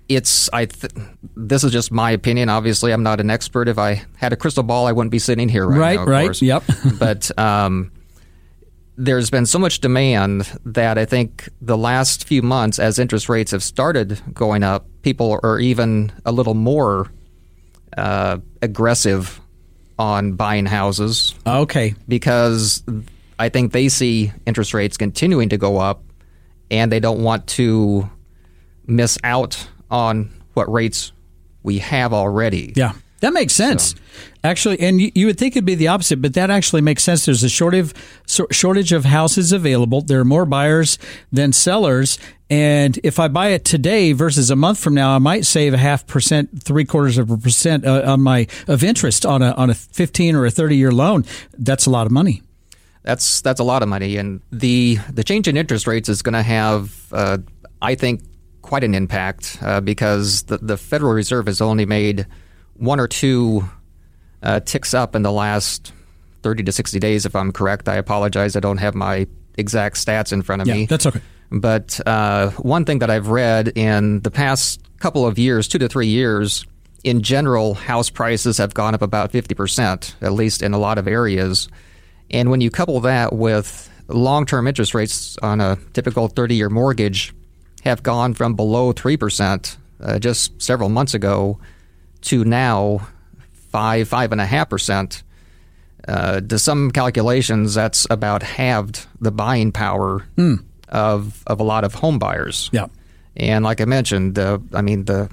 it's 0.09 0.49
I. 0.51 0.65
Th- 0.65 0.91
this 1.37 1.63
is 1.63 1.71
just 1.71 1.89
my 1.89 2.11
opinion. 2.11 2.49
Obviously, 2.49 2.91
I'm 2.91 3.03
not 3.03 3.21
an 3.21 3.29
expert. 3.29 3.69
If 3.69 3.77
I 3.77 4.03
had 4.17 4.33
a 4.33 4.35
crystal 4.35 4.63
ball, 4.63 4.87
I 4.87 4.91
wouldn't 4.91 5.11
be 5.11 5.19
sitting 5.19 5.47
here 5.47 5.65
right, 5.65 5.79
right 5.79 5.95
now. 5.95 6.05
Right, 6.05 6.27
right, 6.27 6.41
yep. 6.41 6.63
but 6.99 7.39
um, 7.39 7.93
there's 8.97 9.29
been 9.29 9.45
so 9.45 9.59
much 9.59 9.79
demand 9.79 10.51
that 10.65 10.97
I 10.97 11.05
think 11.05 11.49
the 11.61 11.77
last 11.77 12.25
few 12.25 12.41
months, 12.41 12.79
as 12.79 12.97
interest 12.99 13.29
rates 13.29 13.51
have 13.51 13.63
started 13.63 14.21
going 14.33 14.63
up, 14.63 14.87
people 15.01 15.39
are 15.43 15.59
even 15.59 16.11
a 16.25 16.31
little 16.31 16.53
more 16.53 17.11
uh, 17.97 18.37
aggressive 18.61 19.39
on 19.97 20.33
buying 20.33 20.65
houses. 20.65 21.33
Okay. 21.45 21.95
Because 22.07 22.83
I 23.37 23.49
think 23.49 23.71
they 23.71 23.89
see 23.89 24.31
interest 24.45 24.73
rates 24.73 24.97
continuing 24.97 25.49
to 25.49 25.57
go 25.57 25.77
up 25.77 26.03
and 26.71 26.91
they 26.91 26.99
don't 26.99 27.23
want 27.23 27.47
to 27.47 28.09
miss 28.87 29.17
out 29.23 29.67
on 29.91 30.31
what 30.53 30.71
rates 30.71 31.11
we 31.63 31.79
have 31.79 32.13
already. 32.13 32.73
Yeah. 32.75 32.93
That 33.21 33.33
makes 33.33 33.53
sense, 33.53 33.91
so. 33.91 33.97
actually, 34.43 34.79
and 34.81 34.99
you, 34.99 35.11
you, 35.15 35.25
would 35.27 35.37
think 35.37 35.55
it'd 35.55 35.65
be 35.65 35.75
the 35.75 35.87
opposite, 35.87 36.21
but 36.21 36.33
that 36.33 36.49
actually 36.49 36.81
makes 36.81 37.01
sense. 37.01 37.25
There's 37.25 37.43
a 37.43 37.49
shortage 37.49 37.93
shortage 38.51 38.91
of 38.91 39.05
houses 39.05 39.51
available. 39.53 40.01
There 40.01 40.19
are 40.19 40.25
more 40.25 40.45
buyers 40.45 40.99
than 41.31 41.53
sellers, 41.53 42.19
and 42.49 42.99
if 43.03 43.17
I 43.17 43.29
buy 43.29 43.49
it 43.49 43.63
today 43.63 44.11
versus 44.11 44.51
a 44.51 44.55
month 44.55 44.79
from 44.79 44.93
now, 44.93 45.15
I 45.15 45.19
might 45.19 45.45
save 45.45 45.73
a 45.73 45.77
half 45.77 46.05
percent, 46.05 46.61
three 46.61 46.83
quarters 46.83 47.17
of 47.17 47.31
a 47.31 47.37
percent 47.37 47.85
uh, 47.85 48.03
on 48.05 48.21
my 48.21 48.47
of 48.67 48.83
interest 48.83 49.25
on 49.25 49.41
a 49.41 49.51
on 49.51 49.69
a 49.69 49.73
15 49.73 50.35
or 50.35 50.45
a 50.45 50.51
30 50.51 50.75
year 50.75 50.91
loan. 50.91 51.23
That's 51.57 51.85
a 51.85 51.89
lot 51.89 52.05
of 52.05 52.11
money. 52.11 52.41
That's 53.03 53.41
that's 53.41 53.59
a 53.59 53.63
lot 53.63 53.81
of 53.81 53.87
money, 53.89 54.17
and 54.17 54.41
the 54.51 54.97
the 55.13 55.23
change 55.23 55.47
in 55.47 55.55
interest 55.55 55.87
rates 55.87 56.09
is 56.09 56.21
going 56.21 56.33
to 56.33 56.41
have, 56.41 57.07
uh, 57.11 57.37
I 57.81 57.95
think, 57.95 58.21
quite 58.61 58.83
an 58.83 58.93
impact 58.93 59.59
uh, 59.61 59.79
because 59.79 60.43
the 60.43 60.57
the 60.57 60.75
Federal 60.75 61.13
Reserve 61.13 61.45
has 61.45 61.61
only 61.61 61.85
made 61.85 62.25
one 62.77 62.99
or 62.99 63.07
two 63.07 63.67
uh, 64.43 64.59
ticks 64.59 64.93
up 64.93 65.15
in 65.15 65.23
the 65.23 65.31
last 65.31 65.93
30 66.43 66.63
to 66.63 66.71
60 66.71 66.99
days, 66.99 67.25
if 67.25 67.35
I'm 67.35 67.51
correct. 67.51 67.89
I 67.89 67.95
apologize. 67.95 68.55
I 68.55 68.59
don't 68.59 68.77
have 68.77 68.95
my 68.95 69.27
exact 69.57 69.95
stats 69.95 70.31
in 70.31 70.41
front 70.41 70.61
of 70.61 70.67
yeah, 70.67 70.75
me. 70.75 70.85
That's 70.85 71.05
okay. 71.05 71.21
But 71.51 71.99
uh, 72.05 72.51
one 72.51 72.85
thing 72.85 72.99
that 72.99 73.09
I've 73.09 73.29
read 73.29 73.77
in 73.77 74.21
the 74.21 74.31
past 74.31 74.81
couple 74.99 75.25
of 75.25 75.39
years, 75.39 75.67
two 75.67 75.79
to 75.79 75.87
three 75.87 76.07
years, 76.07 76.65
in 77.03 77.21
general, 77.21 77.75
house 77.75 78.09
prices 78.09 78.57
have 78.57 78.73
gone 78.73 78.95
up 78.95 79.01
about 79.01 79.31
50%, 79.31 80.15
at 80.21 80.33
least 80.33 80.63
in 80.63 80.73
a 80.73 80.77
lot 80.77 80.97
of 80.97 81.07
areas. 81.07 81.69
And 82.31 82.49
when 82.49 82.61
you 82.61 82.71
couple 82.71 82.99
that 83.01 83.33
with 83.33 83.89
long 84.07 84.45
term 84.45 84.67
interest 84.67 84.93
rates 84.93 85.37
on 85.41 85.61
a 85.61 85.77
typical 85.93 86.27
30 86.27 86.55
year 86.55 86.69
mortgage 86.69 87.33
have 87.83 88.03
gone 88.03 88.33
from 88.33 88.55
below 88.55 88.93
3% 88.93 89.77
uh, 90.01 90.19
just 90.19 90.59
several 90.61 90.89
months 90.89 91.13
ago 91.13 91.59
to 92.25 92.43
now 92.45 93.07
five, 93.71 94.07
five 94.07 94.31
and 94.31 94.41
a 94.41 94.45
half 94.45 94.69
percent. 94.69 95.23
Uh, 96.07 96.39
to 96.39 96.59
some 96.59 96.91
calculations, 96.91 97.73
that's 97.73 98.05
about 98.11 98.43
halved 98.43 99.07
the 99.19 99.31
buying 99.31 99.71
power 99.71 100.23
mm. 100.37 100.63
of 100.89 101.43
of 101.47 101.59
a 101.59 101.63
lot 101.63 101.83
of 101.83 101.95
home 101.95 102.19
buyers. 102.19 102.69
Yeah, 102.71 102.87
and 103.35 103.65
like 103.65 103.81
I 103.81 103.85
mentioned, 103.85 104.35
the 104.35 104.61
I 104.73 104.81
mean 104.81 105.05
the 105.05 105.29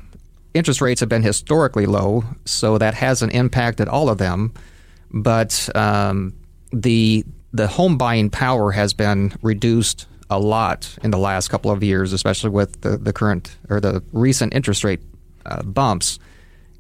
interest 0.55 0.81
rates 0.81 1.01
have 1.01 1.11
been 1.11 1.23
historically 1.23 1.87
low, 1.87 2.25
so 2.47 2.79
that 2.79 2.95
hasn't 2.95 3.35
impacted 3.35 3.89
all 3.89 4.09
of 4.09 4.17
them. 4.17 4.55
But 5.11 5.69
um, 5.75 6.33
the 6.73 7.25
the 7.53 7.67
home 7.67 7.99
buying 7.99 8.31
power 8.31 8.73
has 8.73 8.95
been 8.95 9.35
reduced 9.43 10.07
a 10.31 10.39
lot 10.39 10.97
in 11.03 11.11
the 11.11 11.19
last 11.19 11.49
couple 11.49 11.71
of 11.71 11.83
years, 11.83 12.15
especially 12.15 12.51
with 12.51 12.81
the, 12.81 12.97
the 12.97 13.13
current 13.13 13.55
or 13.69 13.81
the 13.81 14.03
recent 14.13 14.55
interest 14.55 14.85
rate 14.85 15.01
uh, 15.45 15.63
bumps. 15.63 16.19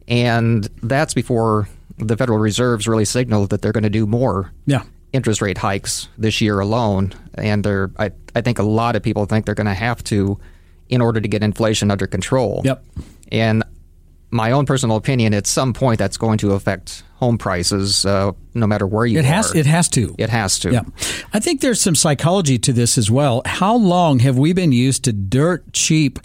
And 0.09 0.68
that's 0.82 1.14
before 1.14 1.68
the 1.99 2.16
Federal 2.16 2.38
Reserve's 2.38 2.88
really 2.88 3.04
signaled 3.04 3.50
that 3.50 3.62
they're 3.62 3.73
going 3.73 3.82
to 3.85 3.90
do 3.90 4.06
more 4.06 4.52
yeah. 4.66 4.82
interest 5.12 5.40
rate 5.40 5.59
hikes 5.59 6.09
this 6.18 6.40
year 6.40 6.61
alone. 6.61 7.12
And 7.35 7.64
they're, 7.64 7.90
I, 7.99 8.11
I 8.35 8.40
think 8.40 8.59
a 8.59 8.64
lot 8.64 8.97
of 8.97 9.02
people 9.02 9.26
think 9.26 9.47
they're 9.47 9.54
going 9.54 9.66
to 9.66 9.75
have 9.75 10.02
to 10.04 10.38
in 10.88 11.00
order 11.00 11.21
to 11.21 11.28
get 11.28 11.42
inflation 11.42 11.90
under 11.90 12.06
control. 12.06 12.62
Yep. 12.64 12.85
And 13.30 13.64
my 14.30 14.50
own 14.50 14.66
personal 14.66 14.97
opinion, 14.97 15.35
at 15.35 15.47
some 15.47 15.73
point, 15.73 15.99
that's 15.99 16.16
going 16.16 16.38
to 16.38 16.52
affect 16.52 17.04
home 17.16 17.38
prices, 17.38 18.04
uh, 18.04 18.32
no 18.54 18.66
matter 18.66 18.87
where 18.87 19.06
you 19.06 19.18
it 19.18 19.25
has, 19.25 19.54
are. 19.54 19.59
It 19.59 19.66
has 19.66 19.88
to. 19.90 20.14
It 20.18 20.30
has 20.30 20.59
to. 20.61 20.73
Yeah. 20.73 20.82
I 21.32 21.38
think 21.38 21.61
there's 21.61 21.80
some 21.80 21.94
psychology 21.94 22.59
to 22.59 22.73
this 22.73 22.99
as 22.99 23.11
well. 23.11 23.42
How 23.44 23.76
long 23.76 24.18
have 24.21 24.38
we 24.38 24.52
been 24.54 24.73
used 24.73 25.04
to 25.04 25.12
dirt 25.12 25.73
cheap 25.73 26.18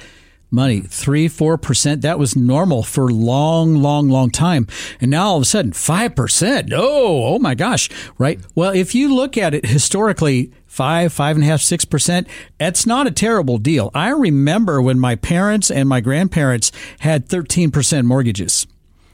money, 0.51 0.81
three, 0.81 1.27
four 1.27 1.57
percent. 1.57 2.01
That 2.01 2.19
was 2.19 2.35
normal 2.35 2.83
for 2.83 3.11
long, 3.11 3.75
long, 3.75 4.09
long 4.09 4.29
time. 4.29 4.67
And 4.99 5.11
now 5.11 5.27
all 5.29 5.37
of 5.37 5.43
a 5.43 5.45
sudden, 5.45 5.73
five 5.73 6.15
percent. 6.15 6.71
Oh, 6.73 7.35
oh 7.35 7.39
my 7.39 7.55
gosh. 7.55 7.89
Right. 8.17 8.39
Well, 8.55 8.71
if 8.71 8.95
you 8.95 9.13
look 9.13 9.37
at 9.37 9.53
it 9.53 9.65
historically, 9.65 10.51
five, 10.65 11.11
five 11.13 11.35
and 11.35 11.43
a 11.43 11.47
half, 11.47 11.61
six 11.61 11.85
percent, 11.85 12.27
it's 12.59 12.85
not 12.85 13.07
a 13.07 13.11
terrible 13.11 13.57
deal. 13.57 13.91
I 13.93 14.09
remember 14.09 14.81
when 14.81 14.99
my 14.99 15.15
parents 15.15 15.71
and 15.71 15.89
my 15.89 16.01
grandparents 16.01 16.71
had 16.99 17.27
13% 17.27 18.05
mortgages. 18.05 18.67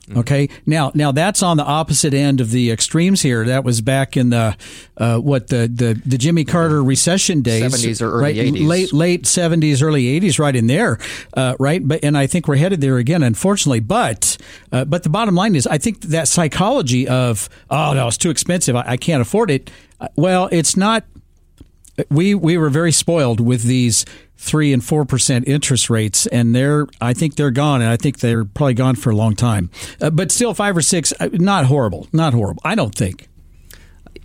Mm-hmm. 0.08 0.20
Okay. 0.20 0.50
Now, 0.66 0.92
now 0.94 1.14
that's 1.14 1.42
on 1.42 1.56
the 1.56 1.64
opposite 1.64 2.14
end 2.14 2.42
of 2.42 2.52
the 2.52 2.72
extremes 2.72 3.22
here. 3.22 3.46
That 3.46 3.64
was 3.64 3.80
back 3.80 4.18
in 4.18 4.32
the 4.32 4.58
uh, 4.98 5.20
what 5.20 5.48
the, 5.48 5.72
the 5.74 6.00
the 6.06 6.18
Jimmy 6.18 6.44
Carter 6.44 6.84
recession 6.84 7.42
days, 7.42 7.62
seventies 7.62 8.02
or 8.02 8.12
early 8.12 8.38
right? 8.38 8.54
80s. 8.54 8.68
late 8.68 8.94
late 8.94 9.26
seventies, 9.26 9.82
early 9.82 10.08
eighties, 10.08 10.40
right 10.40 10.56
in 10.56 10.68
there, 10.68 11.00
uh, 11.36 11.56
right? 11.58 11.88
But 11.88 12.04
and 12.04 12.18
I 12.18 12.28
think 12.28 12.50
we're 12.50 12.58
headed 12.58 12.82
there 12.82 12.98
again, 12.98 13.24
unfortunately. 13.24 13.80
But 13.80 14.36
uh, 14.74 14.84
but 14.84 15.04
the 15.04 15.10
bottom 15.10 15.36
line 15.36 15.56
is, 15.56 15.66
I 15.68 15.78
think 15.78 16.02
that 16.02 16.28
psychology 16.28 17.08
of 17.08 17.48
oh 17.70 17.94
no, 17.94 18.10
it's 18.10 18.18
too 18.18 18.30
expensive, 18.30 18.76
I, 18.76 18.84
I 18.86 18.98
can't 18.98 19.22
afford 19.22 19.52
it. 19.52 19.72
Uh, 20.02 20.10
well, 20.18 20.50
it's 20.52 20.76
not. 20.76 21.06
We 22.10 22.36
we 22.36 22.58
were 22.58 22.70
very 22.70 22.92
spoiled 22.92 23.40
with 23.40 23.64
these 23.64 24.04
three 24.44 24.74
and 24.74 24.84
four 24.84 25.06
percent 25.06 25.48
interest 25.48 25.90
rates, 25.90 26.28
and 26.28 26.54
they're 26.54 26.88
I 27.00 27.14
think 27.14 27.36
they're 27.36 27.52
gone, 27.52 27.82
and 27.82 27.90
I 27.90 27.98
think 27.98 28.20
they're 28.20 28.46
probably 28.46 28.74
gone 28.74 28.96
for 28.96 29.10
a 29.10 29.16
long 29.16 29.36
time. 29.36 29.70
Uh, 30.02 30.10
but 30.10 30.32
still, 30.32 30.54
five 30.54 30.76
or 30.76 30.82
six, 30.82 31.14
uh, 31.20 31.30
not 31.32 31.66
horrible, 31.66 32.08
not 32.12 32.34
horrible. 32.34 32.62
I 32.66 32.76
don't 32.76 32.94
think. 32.94 33.30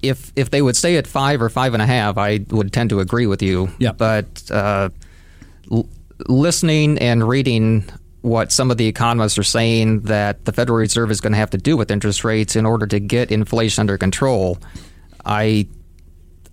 If 0.02 0.32
if 0.36 0.50
they 0.50 0.60
would 0.60 0.76
stay 0.76 0.96
at 0.96 1.06
five 1.06 1.40
or 1.40 1.48
five 1.48 1.72
and 1.72 1.82
a 1.82 1.86
half, 1.86 2.18
I 2.18 2.40
would 2.50 2.72
tend 2.72 2.90
to 2.90 3.00
agree 3.00 3.26
with 3.26 3.42
you. 3.42 3.70
Yeah. 3.78 3.92
But 3.92 4.50
uh, 4.50 4.90
l- 5.70 5.88
listening 6.26 6.98
and 6.98 7.26
reading 7.26 7.84
what 8.22 8.50
some 8.50 8.70
of 8.70 8.76
the 8.76 8.86
economists 8.86 9.38
are 9.38 9.44
saying 9.44 10.00
that 10.00 10.44
the 10.44 10.52
Federal 10.52 10.78
Reserve 10.78 11.10
is 11.10 11.20
going 11.20 11.32
to 11.32 11.38
have 11.38 11.50
to 11.50 11.58
do 11.58 11.76
with 11.76 11.90
interest 11.90 12.24
rates 12.24 12.56
in 12.56 12.66
order 12.66 12.86
to 12.86 12.98
get 12.98 13.30
inflation 13.30 13.82
under 13.82 13.96
control, 13.96 14.58
I 15.24 15.68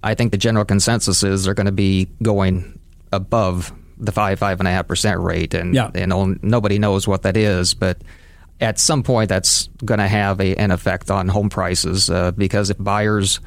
I 0.03 0.13
think 0.13 0.31
the 0.31 0.37
general 0.37 0.65
consensus 0.65 1.23
is 1.23 1.45
they're 1.45 1.55
going 1.55 1.65
to 1.65 1.71
be 1.71 2.07
going 2.21 2.79
above 3.11 3.73
the 3.97 4.11
five 4.11 4.39
five 4.39 4.59
and 4.59 4.67
a 4.67 4.71
half 4.71 4.87
percent 4.87 5.19
rate, 5.19 5.53
and 5.53 5.73
yeah. 5.73 5.91
and 5.93 6.41
nobody 6.43 6.79
knows 6.79 7.07
what 7.07 7.23
that 7.23 7.37
is, 7.37 7.73
but 7.73 8.01
at 8.61 8.79
some 8.79 9.03
point 9.03 9.29
that's 9.29 9.67
going 9.83 9.99
to 9.99 10.07
have 10.07 10.39
a, 10.39 10.55
an 10.55 10.71
effect 10.71 11.11
on 11.11 11.27
home 11.27 11.49
prices 11.49 12.09
uh, 12.09 12.31
because 12.31 12.69
if 12.69 12.77
buyers 12.79 13.39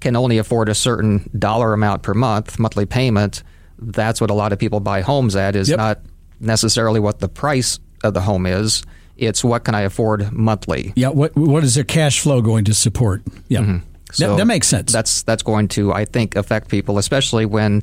can 0.00 0.16
only 0.16 0.38
afford 0.38 0.68
a 0.68 0.74
certain 0.74 1.30
dollar 1.38 1.72
amount 1.72 2.02
per 2.02 2.14
month 2.14 2.58
monthly 2.58 2.86
payment, 2.86 3.42
that's 3.78 4.20
what 4.20 4.30
a 4.30 4.34
lot 4.34 4.52
of 4.52 4.58
people 4.58 4.80
buy 4.80 5.00
homes 5.00 5.36
at 5.36 5.56
is 5.56 5.68
yep. 5.68 5.78
not 5.78 6.00
necessarily 6.40 7.00
what 7.00 7.20
the 7.20 7.28
price 7.28 7.78
of 8.04 8.14
the 8.14 8.20
home 8.20 8.46
is. 8.46 8.82
It's 9.16 9.42
what 9.42 9.64
can 9.64 9.74
I 9.74 9.82
afford 9.82 10.30
monthly. 10.32 10.92
Yeah, 10.94 11.08
what 11.08 11.34
what 11.36 11.64
is 11.64 11.74
their 11.74 11.84
cash 11.84 12.20
flow 12.20 12.42
going 12.42 12.64
to 12.66 12.74
support? 12.74 13.22
Yeah. 13.48 13.60
Mm-hmm. 13.60 13.78
So 14.12 14.30
that, 14.30 14.36
that 14.36 14.44
makes 14.46 14.68
sense. 14.68 14.92
That's 14.92 15.22
that's 15.22 15.42
going 15.42 15.68
to, 15.68 15.92
I 15.92 16.04
think, 16.04 16.36
affect 16.36 16.68
people, 16.68 16.98
especially 16.98 17.46
when 17.46 17.82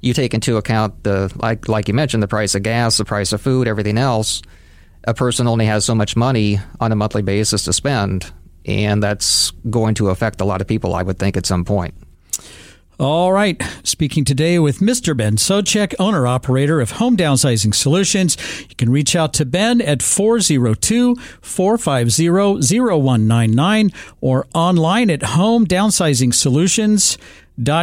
you 0.00 0.14
take 0.14 0.34
into 0.34 0.56
account 0.56 1.02
the 1.04 1.32
like 1.36 1.68
like 1.68 1.88
you 1.88 1.94
mentioned 1.94 2.22
the 2.22 2.28
price 2.28 2.54
of 2.54 2.62
gas, 2.62 2.96
the 2.96 3.04
price 3.04 3.32
of 3.32 3.40
food, 3.40 3.68
everything 3.68 3.98
else. 3.98 4.42
A 5.04 5.14
person 5.14 5.46
only 5.46 5.66
has 5.66 5.84
so 5.84 5.94
much 5.94 6.14
money 6.14 6.58
on 6.78 6.92
a 6.92 6.96
monthly 6.96 7.22
basis 7.22 7.64
to 7.64 7.72
spend, 7.72 8.30
and 8.66 9.02
that's 9.02 9.50
going 9.70 9.94
to 9.94 10.10
affect 10.10 10.40
a 10.40 10.44
lot 10.44 10.60
of 10.60 10.66
people, 10.66 10.94
I 10.94 11.02
would 11.02 11.18
think, 11.18 11.36
at 11.36 11.46
some 11.46 11.64
point. 11.64 11.94
All 13.00 13.32
right. 13.32 13.62
Speaking 13.82 14.26
today 14.26 14.58
with 14.58 14.80
Mr. 14.80 15.16
Ben 15.16 15.36
Socek, 15.36 15.94
owner 15.98 16.26
operator 16.26 16.82
of 16.82 16.90
Home 16.92 17.16
Downsizing 17.16 17.74
Solutions. 17.74 18.36
You 18.68 18.76
can 18.76 18.90
reach 18.90 19.16
out 19.16 19.32
to 19.34 19.46
Ben 19.46 19.80
at 19.80 20.02
402 20.02 21.16
450 21.40 22.28
0199 22.28 23.90
or 24.20 24.46
online 24.54 25.08
at 25.08 25.22
Home 25.22 25.66
Downsizing 25.66 26.34
Solutions 26.34 27.16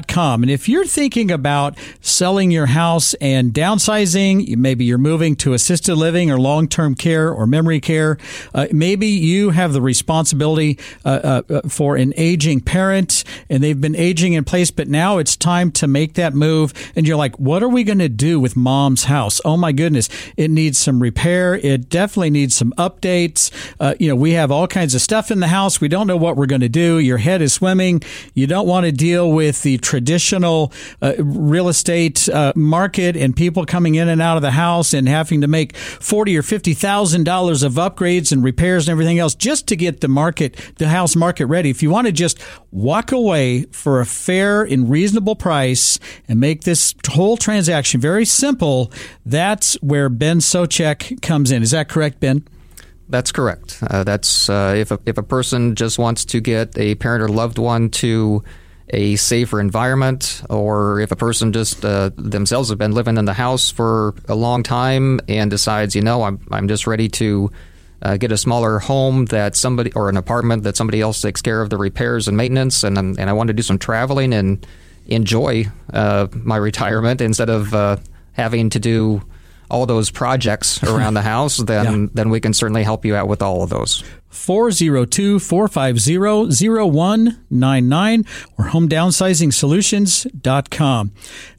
com. 0.07 0.43
And 0.43 0.51
if 0.51 0.67
you're 0.67 0.85
thinking 0.85 1.31
about 1.31 1.77
selling 2.01 2.51
your 2.51 2.67
house 2.67 3.13
and 3.15 3.53
downsizing, 3.53 4.55
maybe 4.57 4.85
you're 4.85 4.97
moving 4.97 5.35
to 5.37 5.53
assisted 5.53 5.95
living 5.95 6.31
or 6.31 6.39
long 6.39 6.67
term 6.67 6.95
care 6.95 7.31
or 7.31 7.45
memory 7.47 7.79
care, 7.79 8.17
uh, 8.53 8.67
maybe 8.71 9.07
you 9.07 9.51
have 9.51 9.73
the 9.73 9.81
responsibility 9.81 10.79
uh, 11.05 11.41
uh, 11.49 11.53
uh, 11.53 11.69
for 11.69 11.95
an 11.95 12.13
aging 12.17 12.61
parent 12.61 13.23
and 13.49 13.63
they've 13.63 13.79
been 13.79 13.95
aging 13.95 14.33
in 14.33 14.43
place, 14.43 14.71
but 14.71 14.87
now 14.87 15.17
it's 15.17 15.35
time 15.35 15.71
to 15.71 15.87
make 15.87 16.13
that 16.15 16.33
move. 16.33 16.73
And 16.95 17.07
you're 17.07 17.17
like, 17.17 17.37
what 17.39 17.63
are 17.63 17.69
we 17.69 17.83
going 17.83 17.99
to 17.99 18.09
do 18.09 18.39
with 18.39 18.55
mom's 18.55 19.05
house? 19.05 19.39
Oh 19.45 19.57
my 19.57 19.71
goodness, 19.71 20.09
it 20.35 20.49
needs 20.49 20.77
some 20.77 21.01
repair. 21.01 21.55
It 21.55 21.89
definitely 21.89 22.31
needs 22.31 22.55
some 22.55 22.73
updates. 22.77 23.51
Uh, 23.79 23.95
you 23.99 24.09
know, 24.09 24.15
we 24.15 24.31
have 24.33 24.51
all 24.51 24.67
kinds 24.67 24.95
of 24.95 25.01
stuff 25.01 25.31
in 25.31 25.39
the 25.39 25.47
house. 25.47 25.79
We 25.81 25.87
don't 25.87 26.07
know 26.07 26.17
what 26.17 26.35
we're 26.35 26.45
going 26.45 26.61
to 26.61 26.69
do. 26.69 26.99
Your 26.99 27.17
head 27.17 27.41
is 27.41 27.53
swimming. 27.53 28.01
You 28.33 28.47
don't 28.47 28.67
want 28.67 28.85
to 28.85 28.91
deal 28.91 29.31
with 29.31 29.63
the 29.67 29.77
traditional 29.79 30.71
uh, 31.01 31.13
real 31.19 31.67
estate 31.67 32.29
uh, 32.29 32.53
market 32.55 33.17
and 33.17 33.35
people 33.35 33.65
coming 33.65 33.95
in 33.95 34.07
and 34.07 34.21
out 34.21 34.37
of 34.37 34.41
the 34.41 34.51
house 34.51 34.93
and 34.93 35.09
having 35.09 35.41
to 35.41 35.47
make 35.47 35.75
forty 35.75 36.37
or 36.37 36.41
fifty 36.41 36.73
thousand 36.73 37.25
dollars 37.25 37.63
of 37.63 37.73
upgrades 37.73 38.31
and 38.31 38.45
repairs 38.45 38.87
and 38.87 38.93
everything 38.93 39.19
else 39.19 39.35
just 39.35 39.67
to 39.67 39.75
get 39.75 39.99
the 39.99 40.07
market, 40.07 40.55
the 40.77 40.87
house 40.87 41.17
market 41.17 41.47
ready. 41.47 41.69
If 41.69 41.83
you 41.83 41.89
want 41.89 42.07
to 42.07 42.13
just 42.13 42.39
walk 42.71 43.11
away 43.11 43.63
for 43.71 43.99
a 43.99 44.05
fair 44.05 44.63
and 44.63 44.89
reasonable 44.89 45.35
price 45.35 45.99
and 46.29 46.39
make 46.39 46.63
this 46.63 46.95
whole 47.09 47.35
transaction 47.35 47.99
very 47.99 48.23
simple, 48.23 48.89
that's 49.25 49.73
where 49.81 50.07
Ben 50.07 50.39
Socek 50.39 51.21
comes 51.21 51.51
in. 51.51 51.61
Is 51.61 51.71
that 51.71 51.89
correct, 51.89 52.21
Ben? 52.21 52.47
That's 53.09 53.33
correct. 53.33 53.79
Uh, 53.81 54.05
that's 54.05 54.49
uh, 54.49 54.75
if 54.77 54.91
a, 54.91 54.99
if 55.05 55.17
a 55.17 55.23
person 55.23 55.75
just 55.75 55.99
wants 55.99 56.23
to 56.25 56.39
get 56.39 56.77
a 56.77 56.95
parent 56.95 57.21
or 57.21 57.27
loved 57.27 57.57
one 57.57 57.89
to 57.89 58.43
a 58.89 59.15
safer 59.17 59.59
environment, 59.59 60.41
or 60.49 60.99
if 60.99 61.11
a 61.11 61.15
person 61.15 61.51
just 61.51 61.83
uh, 61.83 62.11
themselves 62.15 62.69
have 62.69 62.77
been 62.77 62.93
living 62.93 63.17
in 63.17 63.25
the 63.25 63.33
house 63.33 63.69
for 63.69 64.15
a 64.27 64.35
long 64.35 64.63
time 64.63 65.19
and 65.27 65.51
decides, 65.51 65.95
you 65.95 66.01
know, 66.01 66.23
I'm 66.23 66.39
I'm 66.51 66.67
just 66.67 66.87
ready 66.87 67.09
to 67.09 67.51
uh, 68.01 68.17
get 68.17 68.31
a 68.31 68.37
smaller 68.37 68.79
home 68.79 69.25
that 69.25 69.55
somebody 69.55 69.91
or 69.93 70.09
an 70.09 70.17
apartment 70.17 70.63
that 70.63 70.77
somebody 70.77 71.01
else 71.01 71.21
takes 71.21 71.41
care 71.41 71.61
of 71.61 71.69
the 71.69 71.77
repairs 71.77 72.27
and 72.27 72.37
maintenance, 72.37 72.83
and 72.83 72.97
and 72.97 73.19
I 73.19 73.33
want 73.33 73.47
to 73.47 73.53
do 73.53 73.63
some 73.63 73.77
traveling 73.77 74.33
and 74.33 74.65
enjoy 75.07 75.65
uh, 75.91 76.27
my 76.31 76.57
retirement 76.57 77.21
instead 77.21 77.49
of 77.49 77.73
uh, 77.73 77.97
having 78.33 78.69
to 78.69 78.79
do 78.79 79.21
all 79.69 79.85
those 79.85 80.09
projects 80.09 80.81
around 80.83 81.13
the 81.13 81.21
house, 81.33 81.57
then 81.57 82.03
yeah. 82.03 82.09
then 82.13 82.29
we 82.29 82.39
can 82.39 82.53
certainly 82.53 82.83
help 82.83 83.03
you 83.03 83.15
out 83.15 83.27
with 83.27 83.41
all 83.41 83.63
of 83.63 83.69
those. 83.69 84.03
402 84.29 85.39
450 85.39 86.17
0199 86.17 88.25
or 88.57 88.65
homedownsizing 88.65 89.53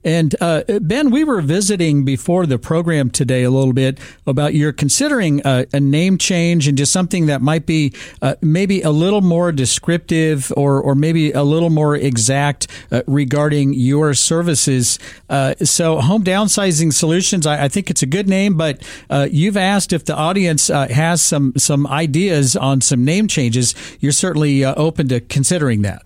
And 0.04 0.34
uh, 0.40 0.62
Ben, 0.80 1.10
we 1.10 1.24
were 1.24 1.40
visiting 1.40 2.04
before 2.04 2.46
the 2.46 2.58
program 2.58 3.10
today 3.10 3.42
a 3.42 3.50
little 3.50 3.72
bit 3.72 3.98
about 4.26 4.54
you're 4.54 4.72
considering 4.72 5.42
a, 5.44 5.66
a 5.72 5.80
name 5.80 6.18
change 6.18 6.68
and 6.68 6.78
just 6.78 6.92
something 6.92 7.26
that 7.26 7.42
might 7.42 7.66
be 7.66 7.92
uh, 8.22 8.36
maybe 8.40 8.80
a 8.82 8.90
little 8.90 9.20
more 9.20 9.52
descriptive 9.52 10.52
or, 10.56 10.80
or 10.80 10.94
maybe 10.94 11.32
a 11.32 11.42
little 11.42 11.70
more 11.70 11.96
exact 11.96 12.68
uh, 12.90 13.02
regarding 13.06 13.74
your 13.74 14.14
services. 14.14 14.98
Uh, 15.28 15.54
so, 15.62 16.00
Home 16.00 16.24
Downsizing 16.24 16.92
Solutions, 16.92 17.46
I, 17.46 17.64
I, 17.64 17.68
think 17.68 17.90
it's 17.90 18.02
a 18.02 18.06
good 18.06 18.28
name, 18.28 18.56
but 18.56 18.82
uh, 19.10 19.28
you've 19.30 19.56
asked 19.56 19.92
if 19.92 20.04
the 20.04 20.16
audience 20.16 20.70
uh, 20.70 20.88
has 20.88 21.20
some, 21.20 21.52
some 21.56 21.86
ideas 21.86 22.56
on 22.58 22.80
some 22.80 23.04
name 23.04 23.28
changes, 23.28 23.74
you're 24.00 24.12
certainly 24.12 24.64
uh, 24.64 24.74
open 24.76 25.08
to 25.08 25.20
considering 25.20 25.82
that. 25.82 26.02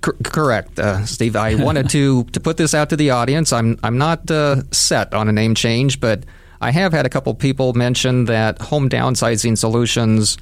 correct, 0.00 0.78
uh, 0.78 1.06
Steve. 1.06 1.36
I 1.36 1.54
wanted 1.54 1.88
to 1.90 2.24
to 2.24 2.40
put 2.40 2.56
this 2.56 2.74
out 2.74 2.90
to 2.90 2.96
the 2.96 3.10
audience. 3.10 3.52
I'm 3.52 3.78
I'm 3.82 3.98
not 3.98 4.30
uh, 4.30 4.62
set 4.70 5.14
on 5.14 5.28
a 5.28 5.32
name 5.32 5.54
change, 5.54 6.00
but 6.00 6.24
I 6.60 6.70
have 6.70 6.92
had 6.92 7.06
a 7.06 7.08
couple 7.08 7.34
people 7.34 7.72
mention 7.74 8.26
that 8.26 8.60
home 8.60 8.88
downsizing 8.88 9.58
solutions 9.58 10.38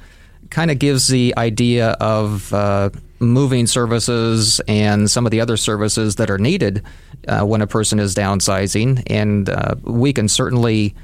kind 0.49 0.69
of 0.69 0.79
gives 0.79 1.07
the 1.07 1.33
idea 1.37 1.91
of 1.99 2.53
uh, 2.53 2.89
moving 3.19 3.67
services 3.67 4.59
and 4.67 5.09
some 5.09 5.25
of 5.25 5.31
the 5.31 5.41
other 5.41 5.57
services 5.57 6.15
that 6.15 6.29
are 6.29 6.37
needed 6.37 6.83
uh, 7.27 7.43
when 7.45 7.61
a 7.61 7.67
person 7.67 7.99
is 7.99 8.13
downsizing, 8.15 9.03
and 9.07 9.49
uh, 9.49 9.75
we 9.83 10.11
can 10.11 10.27
certainly 10.27 10.95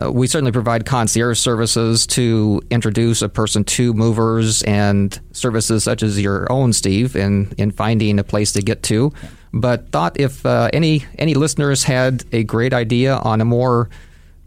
uh, 0.00 0.10
we 0.12 0.26
certainly 0.26 0.52
provide 0.52 0.86
concierge 0.86 1.38
services 1.38 2.06
to 2.06 2.60
introduce 2.70 3.22
a 3.22 3.28
person 3.28 3.64
to 3.64 3.92
movers 3.94 4.62
and 4.62 5.20
services 5.32 5.84
such 5.84 6.02
as 6.02 6.20
your 6.20 6.50
own, 6.52 6.72
Steve, 6.72 7.16
in, 7.16 7.52
in 7.58 7.70
finding 7.70 8.18
a 8.18 8.24
place 8.24 8.52
to 8.52 8.62
get 8.62 8.82
to. 8.84 9.12
But 9.52 9.90
thought 9.90 10.20
if 10.20 10.44
uh, 10.44 10.70
any 10.72 11.04
any 11.18 11.34
listeners 11.34 11.82
had 11.82 12.24
a 12.32 12.44
great 12.44 12.74
idea 12.74 13.16
on 13.16 13.40
a 13.40 13.44
more 13.44 13.88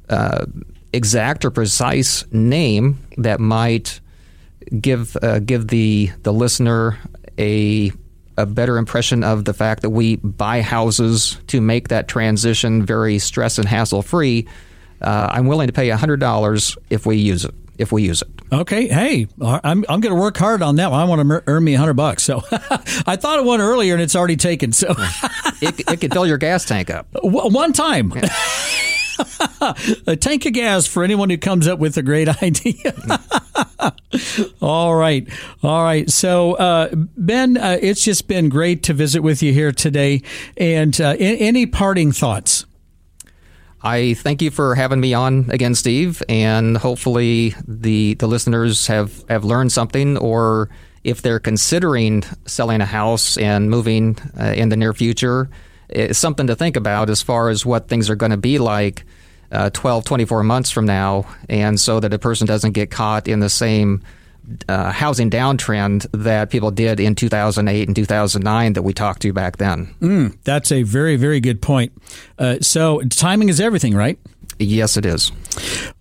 uh, 0.10 0.46
exact 0.94 1.44
or 1.44 1.52
precise 1.52 2.24
name 2.32 3.00
that 3.18 3.40
might 3.40 4.00
give 4.80 5.18
uh, 5.22 5.40
give 5.40 5.68
the 5.70 6.12
the 6.22 6.32
listener 6.32 7.00
a 7.40 7.92
a 8.38 8.46
better 8.46 8.78
impression 8.78 9.24
of 9.24 9.46
the 9.46 9.54
fact 9.54 9.82
that 9.82 9.90
we 9.90 10.18
buy 10.18 10.62
houses 10.62 11.38
to 11.48 11.62
make 11.62 11.88
that 11.88 12.08
transition 12.08 12.86
very 12.86 13.18
stress 13.20 13.58
and 13.58 13.68
hassle 13.68 14.02
free 14.02 14.48
uh, 15.02 15.28
I'm 15.32 15.48
willing 15.48 15.68
to 15.68 15.74
pay 15.74 15.90
hundred 15.90 16.20
dollars 16.20 16.78
if 16.90 17.06
we 17.06 17.18
use 17.18 17.46
it. 17.46 17.54
If 17.78 17.92
we 17.92 18.04
use 18.04 18.22
it. 18.22 18.30
Okay. 18.52 18.88
Hey, 18.88 19.28
I'm 19.42 19.86
I'm 19.90 20.02
going 20.02 20.16
to 20.16 20.22
work 20.22 20.38
hard 20.38 20.62
on 20.62 20.76
that. 20.76 20.92
One. 20.92 21.00
I 21.00 21.06
want 21.06 21.28
to 21.28 21.44
earn 21.48 21.64
me 21.64 21.74
a 21.74 21.80
hundred 21.80 21.96
bucks. 21.96 22.22
So 22.24 22.42
I 22.52 23.16
thought 23.16 23.40
of 23.40 23.46
one 23.46 23.62
earlier 23.62 23.94
and 23.94 24.02
it's 24.04 24.16
already 24.16 24.38
taken. 24.38 24.72
So 24.72 24.94
it 25.62 25.80
it 25.90 26.02
could 26.02 26.14
fill 26.14 26.28
your 26.28 26.38
gas 26.38 26.66
tank 26.66 26.90
up 26.90 27.08
one 27.24 27.74
time. 27.74 28.14
a 30.08 30.16
tank 30.16 30.46
of 30.46 30.54
gas 30.54 30.88
for 30.88 31.04
anyone 31.04 31.30
who 31.30 31.38
comes 31.38 31.68
up 31.68 31.80
with 31.80 31.98
a 31.98 32.02
great 32.04 32.28
idea. 32.44 32.94
All 34.62 34.96
right. 34.96 35.28
All 35.64 35.84
right. 35.84 36.10
So, 36.10 36.54
uh, 36.56 36.90
Ben, 36.94 37.58
uh, 37.58 37.78
it's 37.82 38.04
just 38.04 38.28
been 38.28 38.50
great 38.50 38.84
to 38.84 38.94
visit 38.94 39.22
with 39.22 39.42
you 39.42 39.54
here 39.54 39.72
today. 39.72 40.22
And 40.58 41.00
uh, 41.00 41.16
any 41.20 41.66
parting 41.66 42.12
thoughts? 42.12 42.66
I 43.84 44.14
thank 44.14 44.42
you 44.42 44.52
for 44.52 44.76
having 44.76 45.00
me 45.00 45.14
on 45.14 45.50
again, 45.50 45.74
Steve, 45.74 46.22
and 46.30 46.78
hopefully 46.78 47.56
the 47.68 48.14
the 48.16 48.28
listeners 48.28 48.88
have 48.88 49.24
have 49.28 49.44
learned 49.44 49.72
something, 49.72 50.18
or 50.18 50.70
if 51.04 51.22
they're 51.24 51.40
considering 51.40 52.24
selling 52.46 52.82
a 52.82 52.86
house 52.86 53.38
and 53.38 53.72
moving 53.72 54.18
uh, 54.40 54.54
in 54.56 54.70
the 54.70 54.78
near 54.78 54.94
future, 54.94 55.50
it's 55.90 56.20
something 56.20 56.46
to 56.48 56.56
think 56.56 56.76
about 56.76 57.10
as 57.10 57.24
far 57.24 57.50
as 57.50 57.66
what 57.66 57.88
things 57.88 58.10
are 58.10 58.16
going 58.16 58.30
to 58.30 58.38
be 58.38 58.60
like 58.60 59.04
uh, 59.52 59.72
12, 59.72 60.06
24 60.06 60.44
months 60.44 60.70
from 60.70 60.86
now, 60.86 61.26
and 61.50 61.80
so 61.80 62.00
that 62.00 62.14
a 62.14 62.20
person 62.20 62.46
doesn't 62.46 62.74
get 62.74 62.92
caught 62.92 63.28
in 63.28 63.40
the 63.40 63.50
same 63.50 64.04
uh, 64.68 64.92
housing 64.92 65.30
downtrend 65.30 66.08
that 66.12 66.50
people 66.50 66.72
did 66.72 67.00
in 67.00 67.16
2008 67.16 67.88
and 67.88 67.96
2009 67.96 68.74
that 68.74 68.82
we 68.82 68.94
talked 68.94 69.22
to 69.22 69.34
back 69.34 69.58
then. 69.58 69.94
Mm, 70.02 70.38
that's 70.44 70.72
a 70.72 70.84
very, 70.84 71.16
very 71.16 71.40
good 71.40 71.62
point. 71.62 71.92
Uh, 72.38 72.58
so 72.62 73.02
timing 73.10 73.50
is 73.50 73.60
everything, 73.60 73.96
right? 73.96 74.20
Yes, 74.60 74.98
it 74.98 75.06
is. 75.06 75.32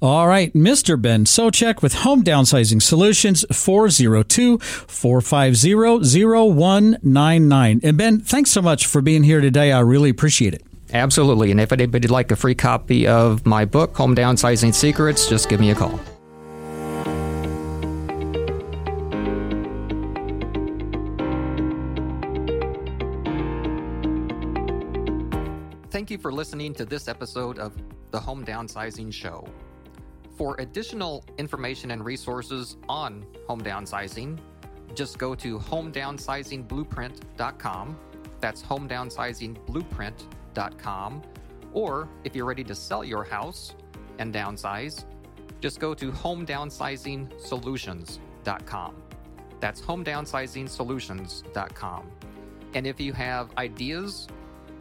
All 0.02 0.28
right, 0.28 0.52
Mr. 0.52 1.00
Ben 1.00 1.24
Socek 1.24 1.82
with 1.82 1.94
Home 1.94 2.22
Downsizing 2.22 2.82
Solutions, 2.82 3.44
402 3.50 4.58
450 4.58 5.74
0199. 5.74 7.80
And 7.82 7.96
Ben, 7.96 8.20
thanks 8.20 8.50
so 8.50 8.60
much 8.60 8.86
for 8.86 9.00
being 9.00 9.22
here 9.22 9.40
today. 9.40 9.72
I 9.72 9.80
really 9.80 10.10
appreciate 10.10 10.54
it. 10.54 10.62
Absolutely. 10.92 11.50
And 11.50 11.60
if 11.60 11.72
anybody'd 11.72 12.10
like 12.10 12.30
a 12.30 12.36
free 12.36 12.54
copy 12.54 13.06
of 13.06 13.46
my 13.46 13.64
book, 13.64 13.96
Home 13.96 14.14
Downsizing 14.14 14.74
Secrets, 14.74 15.28
just 15.28 15.48
give 15.48 15.60
me 15.60 15.70
a 15.70 15.74
call. 15.74 15.98
You 26.10 26.18
for 26.18 26.32
listening 26.32 26.74
to 26.74 26.84
this 26.84 27.06
episode 27.06 27.60
of 27.60 27.72
the 28.10 28.18
Home 28.18 28.44
Downsizing 28.44 29.12
Show. 29.12 29.46
For 30.36 30.56
additional 30.58 31.24
information 31.38 31.92
and 31.92 32.04
resources 32.04 32.76
on 32.88 33.24
home 33.46 33.60
downsizing, 33.60 34.40
just 34.94 35.18
go 35.18 35.36
to 35.36 35.60
homedownsizingblueprint.com. 35.60 37.98
That's 38.40 38.62
homedownsizingblueprint.com. 38.62 41.22
Or 41.72 42.08
if 42.24 42.34
you're 42.34 42.46
ready 42.46 42.64
to 42.64 42.74
sell 42.74 43.04
your 43.04 43.22
house 43.22 43.76
and 44.18 44.34
downsize, 44.34 45.04
just 45.60 45.78
go 45.78 45.94
to 45.94 46.10
homedownsizingsolutions.com. 46.10 48.94
That's 49.60 49.80
homedownsizingsolutions.com. 49.80 52.10
And 52.74 52.86
if 52.86 53.00
you 53.00 53.12
have 53.12 53.50
ideas 53.56 54.28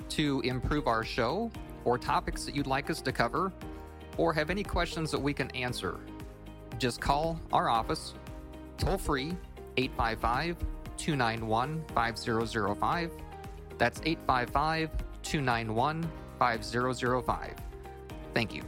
to 0.10 0.42
improve 0.42 0.88
our 0.88 1.04
show 1.04 1.52
or 1.86 1.98
topics 1.98 2.46
that 2.46 2.56
you'd 2.56 2.68
like 2.68 2.90
us 2.90 3.02
to 3.02 3.12
cover 3.12 3.52
or 4.18 4.34
have 4.34 4.50
any 4.50 4.64
questions 4.64 5.12
that 5.12 5.20
we 5.20 5.34
can 5.34 5.50
answer, 5.52 6.00
just 6.78 7.00
call 7.00 7.40
our 7.54 7.70
office 7.70 8.14
toll 8.78 8.98
free 8.98 9.36
855 9.78 10.58
291 10.98 11.84
5005. 11.94 13.12
That's 13.78 14.02
855 14.04 14.90
291 15.24 16.12
5005. 16.40 17.56
Thank 18.34 18.54
you. 18.54 18.64